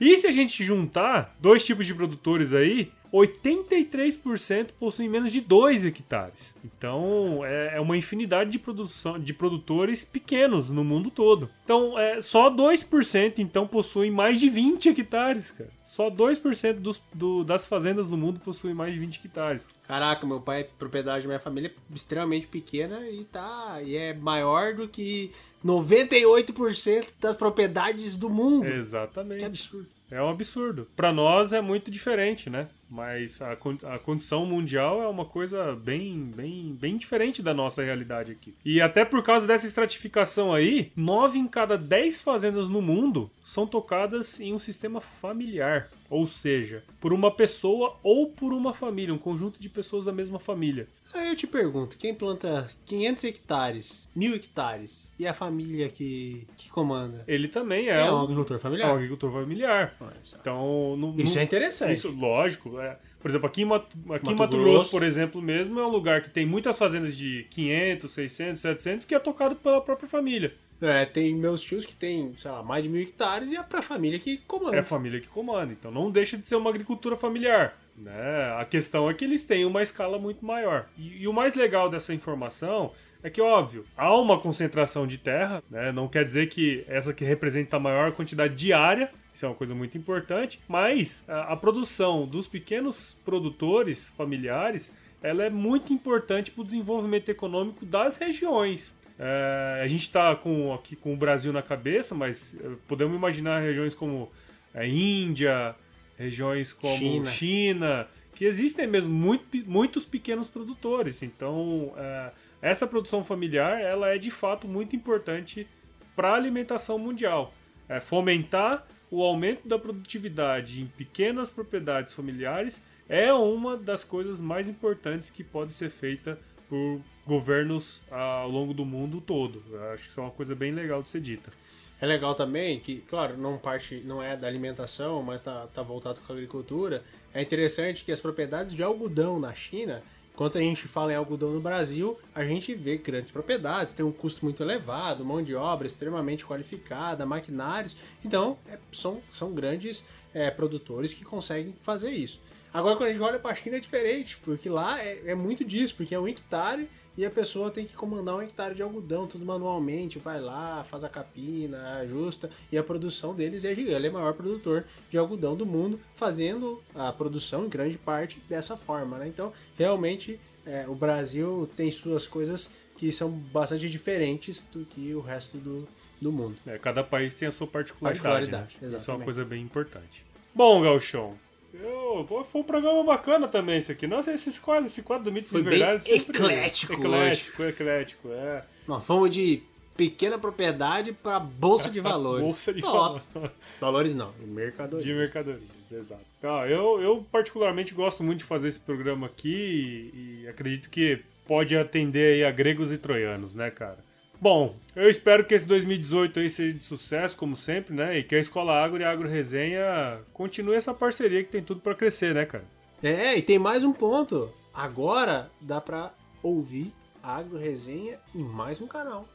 E 0.00 0.16
se 0.18 0.26
a 0.26 0.32
gente 0.32 0.64
juntar 0.64 1.32
dois 1.38 1.64
tipos 1.64 1.86
de 1.86 1.94
produtores 1.94 2.52
aí, 2.52 2.90
83% 3.12 4.70
possuem 4.80 5.08
menos 5.08 5.30
de 5.30 5.40
2 5.40 5.84
hectares. 5.84 6.56
Então 6.64 7.42
é, 7.44 7.76
é, 7.76 7.80
uma 7.80 7.96
infinidade 7.96 8.50
de, 8.50 8.58
produção, 8.58 9.16
de 9.16 9.32
produtores 9.32 10.04
pequenos 10.04 10.70
no 10.70 10.82
mundo 10.82 11.08
todo. 11.08 11.48
Então 11.62 11.96
é, 11.96 12.20
só 12.20 12.50
2% 12.50 13.38
então 13.38 13.64
possuem 13.64 14.10
mais 14.10 14.40
de 14.40 14.50
20 14.50 14.88
hectares, 14.88 15.52
cara. 15.52 15.70
Só 15.86 16.10
2% 16.10 16.74
dos, 16.74 17.02
do, 17.14 17.44
das 17.44 17.66
fazendas 17.66 18.08
do 18.08 18.16
mundo 18.16 18.40
possuem 18.40 18.74
mais 18.74 18.92
de 18.92 18.98
20 18.98 19.24
hectares. 19.24 19.68
Caraca, 19.86 20.26
meu 20.26 20.40
pai 20.40 20.62
é 20.62 20.64
propriedade 20.64 21.22
da 21.22 21.28
minha 21.28 21.40
família 21.40 21.68
é 21.68 21.94
extremamente 21.94 22.46
pequena 22.48 23.08
e 23.08 23.24
tá 23.24 23.80
e 23.82 23.96
é 23.96 24.12
maior 24.12 24.74
do 24.74 24.88
que 24.88 25.32
98% 25.64 27.14
das 27.20 27.36
propriedades 27.36 28.16
do 28.16 28.28
mundo. 28.28 28.66
Exatamente. 28.66 29.38
Que 29.38 29.44
absurdo. 29.44 29.88
É 30.10 30.22
um 30.22 30.28
absurdo. 30.28 30.88
Para 30.94 31.12
nós 31.12 31.52
é 31.52 31.60
muito 31.60 31.90
diferente, 31.90 32.48
né? 32.48 32.68
Mas 32.88 33.42
a, 33.42 33.52
a 33.52 33.98
condição 33.98 34.46
mundial 34.46 35.02
é 35.02 35.08
uma 35.08 35.24
coisa 35.24 35.74
bem, 35.74 36.32
bem, 36.34 36.76
bem 36.80 36.96
diferente 36.96 37.42
da 37.42 37.52
nossa 37.52 37.82
realidade 37.82 38.32
aqui. 38.32 38.54
E 38.64 38.80
até 38.80 39.04
por 39.04 39.22
causa 39.22 39.46
dessa 39.46 39.66
estratificação 39.66 40.52
aí, 40.52 40.92
nove 40.94 41.38
em 41.38 41.48
cada 41.48 41.76
dez 41.76 42.22
fazendas 42.22 42.68
no 42.68 42.80
mundo 42.80 43.30
são 43.44 43.66
tocadas 43.66 44.40
em 44.40 44.52
um 44.52 44.58
sistema 44.58 45.00
familiar. 45.00 45.88
Ou 46.10 46.26
seja, 46.26 46.82
por 47.00 47.12
uma 47.12 47.30
pessoa 47.30 47.96
ou 48.02 48.28
por 48.30 48.52
uma 48.52 48.72
família, 48.74 49.12
um 49.14 49.18
conjunto 49.18 49.60
de 49.60 49.68
pessoas 49.68 50.04
da 50.04 50.12
mesma 50.12 50.38
família. 50.38 50.86
Aí 51.14 51.28
eu 51.28 51.36
te 51.36 51.46
pergunto, 51.46 51.96
quem 51.96 52.14
planta 52.14 52.68
500 52.84 53.24
hectares, 53.24 54.08
mil 54.14 54.34
hectares, 54.34 55.10
e 55.18 55.26
a 55.26 55.32
família 55.32 55.88
que, 55.88 56.46
que 56.56 56.68
comanda? 56.68 57.24
Ele 57.26 57.48
também 57.48 57.88
é, 57.88 58.00
É 58.00 58.10
um 58.12 58.16
um, 58.16 58.22
agricultor 58.22 58.56
é 58.56 58.60
familiar. 58.60 58.92
um 58.92 58.96
agricultor 58.96 59.32
familiar. 59.32 59.96
Então, 60.38 60.96
não, 60.96 61.14
Isso 61.18 61.34
não- 61.34 61.40
é 61.40 61.44
interessante. 61.44 61.92
Isso, 61.92 62.10
lógico. 62.10 62.78
é. 62.80 62.98
Por 63.20 63.30
exemplo, 63.30 63.46
aqui 63.46 63.62
em 63.62 63.64
Mato, 63.64 63.86
aqui 64.10 64.26
em 64.26 64.30
Mato 64.30 64.36
Mato 64.36 64.56
Grosso. 64.56 64.70
Grosso, 64.72 64.90
por 64.90 65.02
exemplo, 65.02 65.40
mesmo, 65.42 65.80
é 65.80 65.86
um 65.86 65.90
lugar 65.90 66.22
que 66.22 66.30
tem 66.30 66.44
muitas 66.46 66.78
fazendas 66.78 67.16
de 67.16 67.46
500, 67.50 68.10
600, 68.12 68.60
700, 68.60 69.06
que 69.06 69.14
é 69.14 69.18
tocado 69.18 69.56
pela 69.56 69.80
própria 69.80 70.08
família. 70.08 70.54
É, 70.80 71.04
tem 71.04 71.34
meus 71.34 71.62
tios 71.62 71.86
que 71.86 71.94
tem, 71.94 72.34
sei 72.36 72.50
lá, 72.50 72.62
mais 72.62 72.84
de 72.84 72.90
mil 72.90 73.02
hectares 73.02 73.50
e 73.50 73.56
é 73.56 73.62
pra 73.62 73.80
família 73.82 74.18
que 74.18 74.38
comanda. 74.38 74.76
É 74.76 74.80
a 74.80 74.84
família 74.84 75.20
que 75.20 75.28
comanda. 75.28 75.72
Então 75.72 75.90
não 75.90 76.10
deixa 76.10 76.36
de 76.36 76.46
ser 76.46 76.56
uma 76.56 76.70
agricultura 76.70 77.16
familiar. 77.16 77.76
Né? 77.96 78.54
A 78.58 78.64
questão 78.64 79.08
é 79.08 79.14
que 79.14 79.24
eles 79.24 79.42
têm 79.42 79.64
uma 79.64 79.82
escala 79.82 80.18
muito 80.18 80.44
maior. 80.44 80.86
E, 80.98 81.22
e 81.22 81.28
o 81.28 81.32
mais 81.32 81.54
legal 81.54 81.88
dessa 81.88 82.12
informação 82.12 82.92
é 83.22 83.30
que, 83.30 83.40
óbvio, 83.40 83.84
há 83.96 84.14
uma 84.14 84.38
concentração 84.38 85.06
de 85.06 85.18
terra, 85.18 85.62
né? 85.70 85.90
não 85.92 86.06
quer 86.06 86.24
dizer 86.24 86.48
que 86.48 86.84
essa 86.86 87.12
que 87.12 87.24
representa 87.24 87.76
a 87.76 87.80
maior 87.80 88.12
quantidade 88.12 88.54
diária, 88.54 89.10
isso 89.32 89.44
é 89.44 89.48
uma 89.48 89.54
coisa 89.54 89.74
muito 89.74 89.96
importante, 89.96 90.60
mas 90.68 91.24
a, 91.26 91.52
a 91.52 91.56
produção 91.56 92.26
dos 92.26 92.46
pequenos 92.46 93.18
produtores 93.24 94.10
familiares 94.10 94.92
ela 95.22 95.44
é 95.44 95.50
muito 95.50 95.92
importante 95.92 96.50
para 96.50 96.62
o 96.62 96.64
desenvolvimento 96.64 97.28
econômico 97.30 97.84
das 97.84 98.16
regiões. 98.16 98.96
É, 99.18 99.80
a 99.82 99.88
gente 99.88 100.02
está 100.02 100.34
com, 100.36 100.74
aqui 100.74 100.94
com 100.94 101.14
o 101.14 101.16
Brasil 101.16 101.52
na 101.52 101.62
cabeça, 101.62 102.14
mas 102.14 102.58
eh, 102.62 102.68
podemos 102.86 103.16
imaginar 103.16 103.60
regiões 103.60 103.94
como 103.94 104.30
a 104.74 104.84
Índia, 104.84 105.74
regiões 106.18 106.72
como 106.72 106.96
China. 106.98 107.30
China, 107.30 108.08
que 108.34 108.44
existem 108.44 108.86
mesmo 108.86 109.12
muito, 109.12 109.56
muitos 109.68 110.04
pequenos 110.04 110.48
produtores. 110.48 111.22
Então, 111.22 111.94
é, 111.96 112.30
essa 112.60 112.86
produção 112.86 113.24
familiar 113.24 113.80
ela 113.80 114.08
é 114.08 114.18
de 114.18 114.30
fato 114.30 114.68
muito 114.68 114.94
importante 114.94 115.66
para 116.14 116.30
a 116.30 116.34
alimentação 116.34 116.98
mundial. 116.98 117.54
É, 117.88 118.00
fomentar 118.00 118.86
o 119.10 119.22
aumento 119.22 119.66
da 119.66 119.78
produtividade 119.78 120.82
em 120.82 120.86
pequenas 120.86 121.50
propriedades 121.50 122.12
familiares 122.12 122.84
é 123.08 123.32
uma 123.32 123.76
das 123.76 124.04
coisas 124.04 124.40
mais 124.40 124.68
importantes 124.68 125.30
que 125.30 125.44
pode 125.44 125.72
ser 125.72 125.90
feita 125.90 126.38
por 126.68 127.00
governos 127.26 128.02
ao 128.10 128.48
longo 128.48 128.72
do 128.72 128.84
mundo 128.84 129.20
todo. 129.20 129.62
Eu 129.70 129.92
acho 129.92 130.04
que 130.04 130.10
isso 130.10 130.20
é 130.20 130.22
uma 130.22 130.30
coisa 130.30 130.54
bem 130.54 130.72
legal 130.72 131.02
de 131.02 131.08
ser 131.08 131.20
dita. 131.20 131.52
É 132.00 132.06
legal 132.06 132.34
também 132.34 132.78
que, 132.78 132.98
claro, 133.08 133.36
não 133.36 133.56
parte, 133.56 134.02
não 134.04 134.22
é 134.22 134.36
da 134.36 134.46
alimentação, 134.46 135.22
mas 135.22 135.40
tá, 135.40 135.66
tá 135.72 135.82
voltado 135.82 136.20
com 136.20 136.32
a 136.32 136.36
agricultura. 136.36 137.02
É 137.32 137.40
interessante 137.40 138.04
que 138.04 138.12
as 138.12 138.20
propriedades 138.20 138.74
de 138.74 138.82
algodão 138.82 139.40
na 139.40 139.54
China, 139.54 140.02
enquanto 140.32 140.58
a 140.58 140.60
gente 140.60 140.86
fala 140.86 141.12
em 141.12 141.16
algodão 141.16 141.52
no 141.52 141.60
Brasil, 141.60 142.18
a 142.34 142.44
gente 142.44 142.74
vê 142.74 142.98
grandes 142.98 143.32
propriedades, 143.32 143.94
tem 143.94 144.04
um 144.04 144.12
custo 144.12 144.44
muito 144.44 144.62
elevado, 144.62 145.24
mão 145.24 145.42
de 145.42 145.54
obra 145.54 145.86
extremamente 145.86 146.44
qualificada, 146.44 147.24
maquinários. 147.24 147.96
Então, 148.22 148.58
é- 148.68 148.78
são, 148.92 149.22
são 149.32 149.52
grandes 149.54 150.06
é, 150.34 150.50
produtores 150.50 151.14
que 151.14 151.24
conseguem 151.24 151.74
fazer 151.80 152.10
isso. 152.10 152.38
Agora, 152.74 152.94
quando 152.94 153.08
a 153.08 153.12
gente 153.12 153.22
olha 153.22 153.38
para 153.38 153.52
a 153.52 153.54
China 153.54 153.76
é 153.78 153.80
diferente, 153.80 154.36
porque 154.44 154.68
lá 154.68 155.00
é, 155.00 155.30
é 155.30 155.34
muito 155.34 155.64
disso, 155.64 155.94
porque 155.96 156.14
é 156.14 156.20
um 156.20 156.28
hectare 156.28 156.86
e 157.16 157.24
a 157.24 157.30
pessoa 157.30 157.70
tem 157.70 157.86
que 157.86 157.94
comandar 157.94 158.36
um 158.36 158.42
hectare 158.42 158.74
de 158.74 158.82
algodão, 158.82 159.26
tudo 159.26 159.44
manualmente, 159.44 160.18
vai 160.18 160.40
lá, 160.40 160.84
faz 160.84 161.02
a 161.02 161.08
capina, 161.08 161.98
ajusta, 162.00 162.50
e 162.70 162.76
a 162.76 162.82
produção 162.82 163.34
deles 163.34 163.64
é 163.64 163.74
gigante. 163.74 163.96
Ele 163.96 164.06
é 164.08 164.10
o 164.10 164.12
maior 164.12 164.34
produtor 164.34 164.84
de 165.10 165.16
algodão 165.16 165.56
do 165.56 165.64
mundo, 165.64 165.98
fazendo 166.14 166.82
a 166.94 167.10
produção 167.12 167.64
em 167.64 167.68
grande 167.68 167.96
parte 167.96 168.38
dessa 168.48 168.76
forma, 168.76 169.18
né? 169.18 169.28
Então, 169.28 169.52
realmente, 169.78 170.38
é, 170.66 170.86
o 170.86 170.94
Brasil 170.94 171.68
tem 171.76 171.90
suas 171.90 172.26
coisas 172.26 172.70
que 172.96 173.12
são 173.12 173.30
bastante 173.30 173.88
diferentes 173.88 174.66
do 174.72 174.84
que 174.84 175.14
o 175.14 175.20
resto 175.20 175.58
do, 175.58 175.88
do 176.20 176.32
mundo. 176.32 176.56
É, 176.66 176.78
cada 176.78 177.02
país 177.02 177.34
tem 177.34 177.48
a 177.48 177.52
sua 177.52 177.66
particularidade. 177.66 178.50
Particularidade, 178.50 178.76
né? 178.80 178.98
Isso 178.98 179.10
é 179.10 179.14
uma 179.14 179.24
coisa 179.24 179.44
bem 179.44 179.62
importante. 179.62 180.24
Bom, 180.54 180.82
Galchão, 180.82 181.34
eu, 181.82 182.44
foi 182.44 182.60
um 182.60 182.64
programa 182.64 183.02
bacana 183.04 183.48
também 183.48 183.78
esse 183.78 183.92
aqui. 183.92 184.06
Nossa, 184.06 184.32
esses 184.32 184.58
quadros, 184.58 184.92
esse 184.92 185.02
quadro 185.02 185.24
do 185.24 185.32
Mitos 185.32 185.52
Foi 185.52 185.60
e 185.60 185.64
bem 185.64 185.78
Verdades 185.78 186.06
sempre... 186.06 186.36
eclético 186.36 186.92
Eclético, 186.94 187.62
eclético, 187.64 188.28
é. 188.32 188.64
Nós 188.86 189.04
fomos 189.04 189.30
de 189.30 189.62
pequena 189.96 190.38
propriedade 190.38 191.12
para 191.12 191.40
bolsa 191.40 191.90
de 191.90 192.00
valores. 192.00 192.44
Bolsa 192.44 192.72
de 192.72 192.80
Top. 192.80 193.22
valores. 193.32 193.56
Valores 193.80 194.14
não, 194.14 194.32
mercadoria. 194.40 195.04
De 195.04 195.12
mercadorias, 195.12 195.62
exato. 195.90 196.22
Então, 196.38 196.66
eu, 196.66 197.00
eu 197.00 197.26
particularmente 197.30 197.94
gosto 197.94 198.22
muito 198.22 198.38
de 198.38 198.44
fazer 198.44 198.68
esse 198.68 198.80
programa 198.80 199.26
aqui 199.26 200.10
e, 200.14 200.42
e 200.42 200.48
acredito 200.48 200.90
que 200.90 201.20
pode 201.46 201.76
atender 201.76 202.34
aí 202.34 202.44
a 202.44 202.50
gregos 202.50 202.92
e 202.92 202.98
troianos, 202.98 203.54
né, 203.54 203.70
cara? 203.70 203.98
Bom, 204.40 204.76
eu 204.94 205.08
espero 205.08 205.44
que 205.44 205.54
esse 205.54 205.66
2018 205.66 206.40
aí 206.40 206.50
seja 206.50 206.72
de 206.78 206.84
sucesso, 206.84 207.36
como 207.36 207.56
sempre, 207.56 207.94
né? 207.94 208.18
E 208.18 208.22
que 208.22 208.34
a 208.34 208.38
Escola 208.38 208.72
Agro 208.72 209.00
e 209.00 209.04
a 209.04 209.10
Agro 209.10 209.28
Resenha 209.28 210.20
continue 210.32 210.76
essa 210.76 210.92
parceria 210.92 211.42
que 211.42 211.50
tem 211.50 211.62
tudo 211.62 211.80
pra 211.80 211.94
crescer, 211.94 212.34
né, 212.34 212.44
cara? 212.44 212.64
É, 213.02 213.36
e 213.36 213.42
tem 213.42 213.58
mais 213.58 213.82
um 213.84 213.92
ponto. 213.92 214.50
Agora 214.74 215.50
dá 215.60 215.80
pra 215.80 216.12
ouvir 216.42 216.92
a 217.22 217.36
Agro 217.36 217.58
Resenha 217.58 218.18
em 218.34 218.42
mais 218.42 218.80
um 218.80 218.86
canal. 218.86 219.26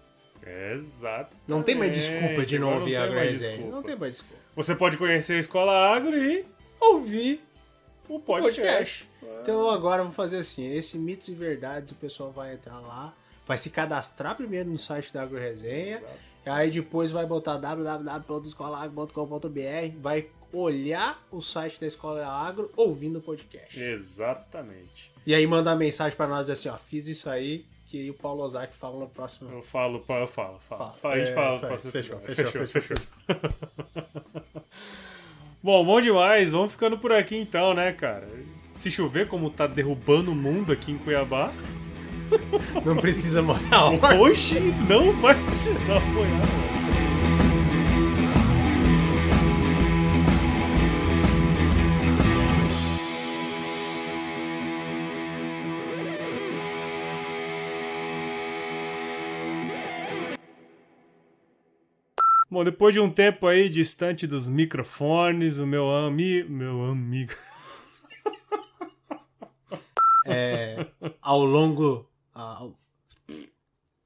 Exato. 0.74 1.36
Não 1.48 1.62
tem 1.62 1.76
mais 1.76 1.92
desculpa 1.92 2.46
de 2.46 2.58
não 2.58 2.80
ouvir 2.80 2.96
a 2.96 3.04
Agro 3.04 3.20
Resenha. 3.20 3.52
desculpa. 3.52 3.76
Não 3.76 3.84
tem 3.84 3.96
mais 3.96 4.12
desculpa. 4.14 4.42
Você 4.56 4.76
pode 4.76 4.98
conhecer 4.98 5.34
a 5.34 5.40
Escola 5.40 5.72
Agro 5.72 6.18
e 6.18 6.46
Ouvir 6.80 7.40
o 8.10 8.20
podcast. 8.20 8.60
podcast. 8.60 9.08
Então 9.42 9.70
agora 9.70 10.02
eu 10.02 10.06
vou 10.06 10.14
fazer 10.14 10.38
assim, 10.38 10.76
esse 10.76 10.98
Mitos 10.98 11.28
e 11.28 11.34
Verdades, 11.36 11.92
o 11.92 11.96
pessoal 11.96 12.32
vai 12.32 12.54
entrar 12.54 12.80
lá, 12.80 13.14
vai 13.48 13.58
se 13.58 13.70
cadastrar 13.70 14.36
primeiro 14.36 14.70
no 14.70 14.78
site 14.78 15.14
da 15.14 15.24
Agro 15.24 15.40
Resenha, 15.40 16.02
aí 16.46 16.70
depois 16.72 17.12
vai 17.12 17.26
botar 17.26 17.58
www.escolaagro.com.br, 17.58 19.98
vai 20.00 20.28
olhar 20.54 21.22
o 21.32 21.42
site 21.42 21.80
da 21.80 21.88
Escola 21.88 22.26
Agro 22.28 22.72
ouvindo 22.76 23.20
o 23.20 23.22
podcast. 23.22 23.80
Exatamente. 23.80 25.12
E 25.26 25.34
aí 25.34 25.46
mandar 25.48 25.76
mensagem 25.76 26.16
pra 26.18 26.28
nós 26.28 26.50
assim, 26.50 26.68
ó, 26.70 26.78
fiz 26.78 27.08
isso 27.08 27.30
aí, 27.30 27.66
que 27.88 28.10
o 28.10 28.14
Paulo 28.14 28.44
Ozaki 28.44 28.76
fala 28.76 29.00
no 29.00 29.08
próximo. 29.10 29.50
Eu 29.52 29.62
falo, 29.62 30.04
eu 30.08 30.28
falo, 30.28 30.60
falo. 30.60 30.94
Fala. 30.94 31.14
A 31.16 31.20
gente 31.20 31.32
É, 31.32 31.34
fala 31.34 31.50
no 31.50 31.56
isso 31.56 31.66
aí, 31.66 31.70
próximo 31.72 31.92
fechou, 31.92 32.18
episódio. 32.20 32.68
fechou, 32.68 32.96
Bom, 35.64 35.86
bom 35.86 36.02
demais. 36.02 36.52
Vamos 36.52 36.72
ficando 36.72 36.98
por 36.98 37.12
aqui 37.12 37.38
então, 37.38 37.74
né, 37.74 37.92
cara? 37.94 38.28
Se 38.76 38.90
chover, 38.90 39.28
como 39.28 39.50
tá 39.50 39.68
derrubando 39.68 40.32
o 40.32 40.36
mundo 40.36 40.72
aqui 40.74 40.92
em 40.92 40.98
Cuiabá, 40.98 41.54
Não 42.86 42.98
precisa 42.98 43.42
morar 43.42 43.92
lá. 43.92 44.16
hoje 44.20 44.60
não 44.88 45.14
vai 45.22 45.36
precisar 45.46 45.98
apoiar. 45.98 46.40
não. 46.40 46.82
Bom, 62.52 62.66
depois 62.66 62.94
de 62.94 63.00
um 63.00 63.10
tempo 63.10 63.48
aí 63.48 63.70
distante 63.70 64.28
dos 64.28 64.50
microfones, 64.50 65.58
o 65.58 65.66
meu 65.66 65.90
ami... 65.90 66.44
meu 66.44 66.84
amigo... 66.84 67.34
É, 70.28 70.86
ao 71.22 71.44
longo. 71.44 72.11
Ao- 72.34 72.78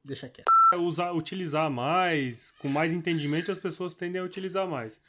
Deixa 0.04 0.30
quieto. 0.30 0.46
usar, 0.80 1.12
utilizar 1.14 1.70
mais, 1.70 2.52
com 2.60 2.68
mais 2.68 2.94
entendimento, 2.94 3.52
as 3.52 3.58
pessoas 3.60 3.94
tendem 3.94 4.22
a 4.22 4.24
utilizar 4.24 4.68
mais. 4.68 5.00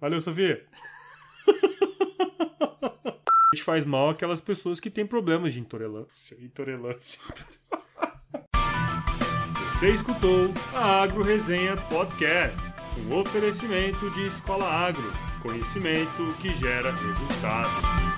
Valeu, 0.00 0.20
Sofia! 0.20 0.66
A 2.82 3.54
gente 3.54 3.64
faz 3.64 3.84
mal 3.84 4.08
aquelas 4.10 4.40
pessoas 4.40 4.80
que 4.80 4.88
têm 4.90 5.06
problemas 5.06 5.52
de 5.52 5.60
intolerância. 5.60 6.34
Intolerância. 6.40 7.20
Você 9.72 9.90
escutou 9.90 10.48
a 10.74 11.02
Agro 11.02 11.22
Resenha 11.22 11.76
Podcast, 11.88 12.62
um 13.06 13.14
oferecimento 13.18 14.10
de 14.12 14.24
Escola 14.24 14.64
Agro, 14.66 15.04
conhecimento 15.42 16.32
que 16.40 16.54
gera 16.54 16.92
resultado. 16.94 18.11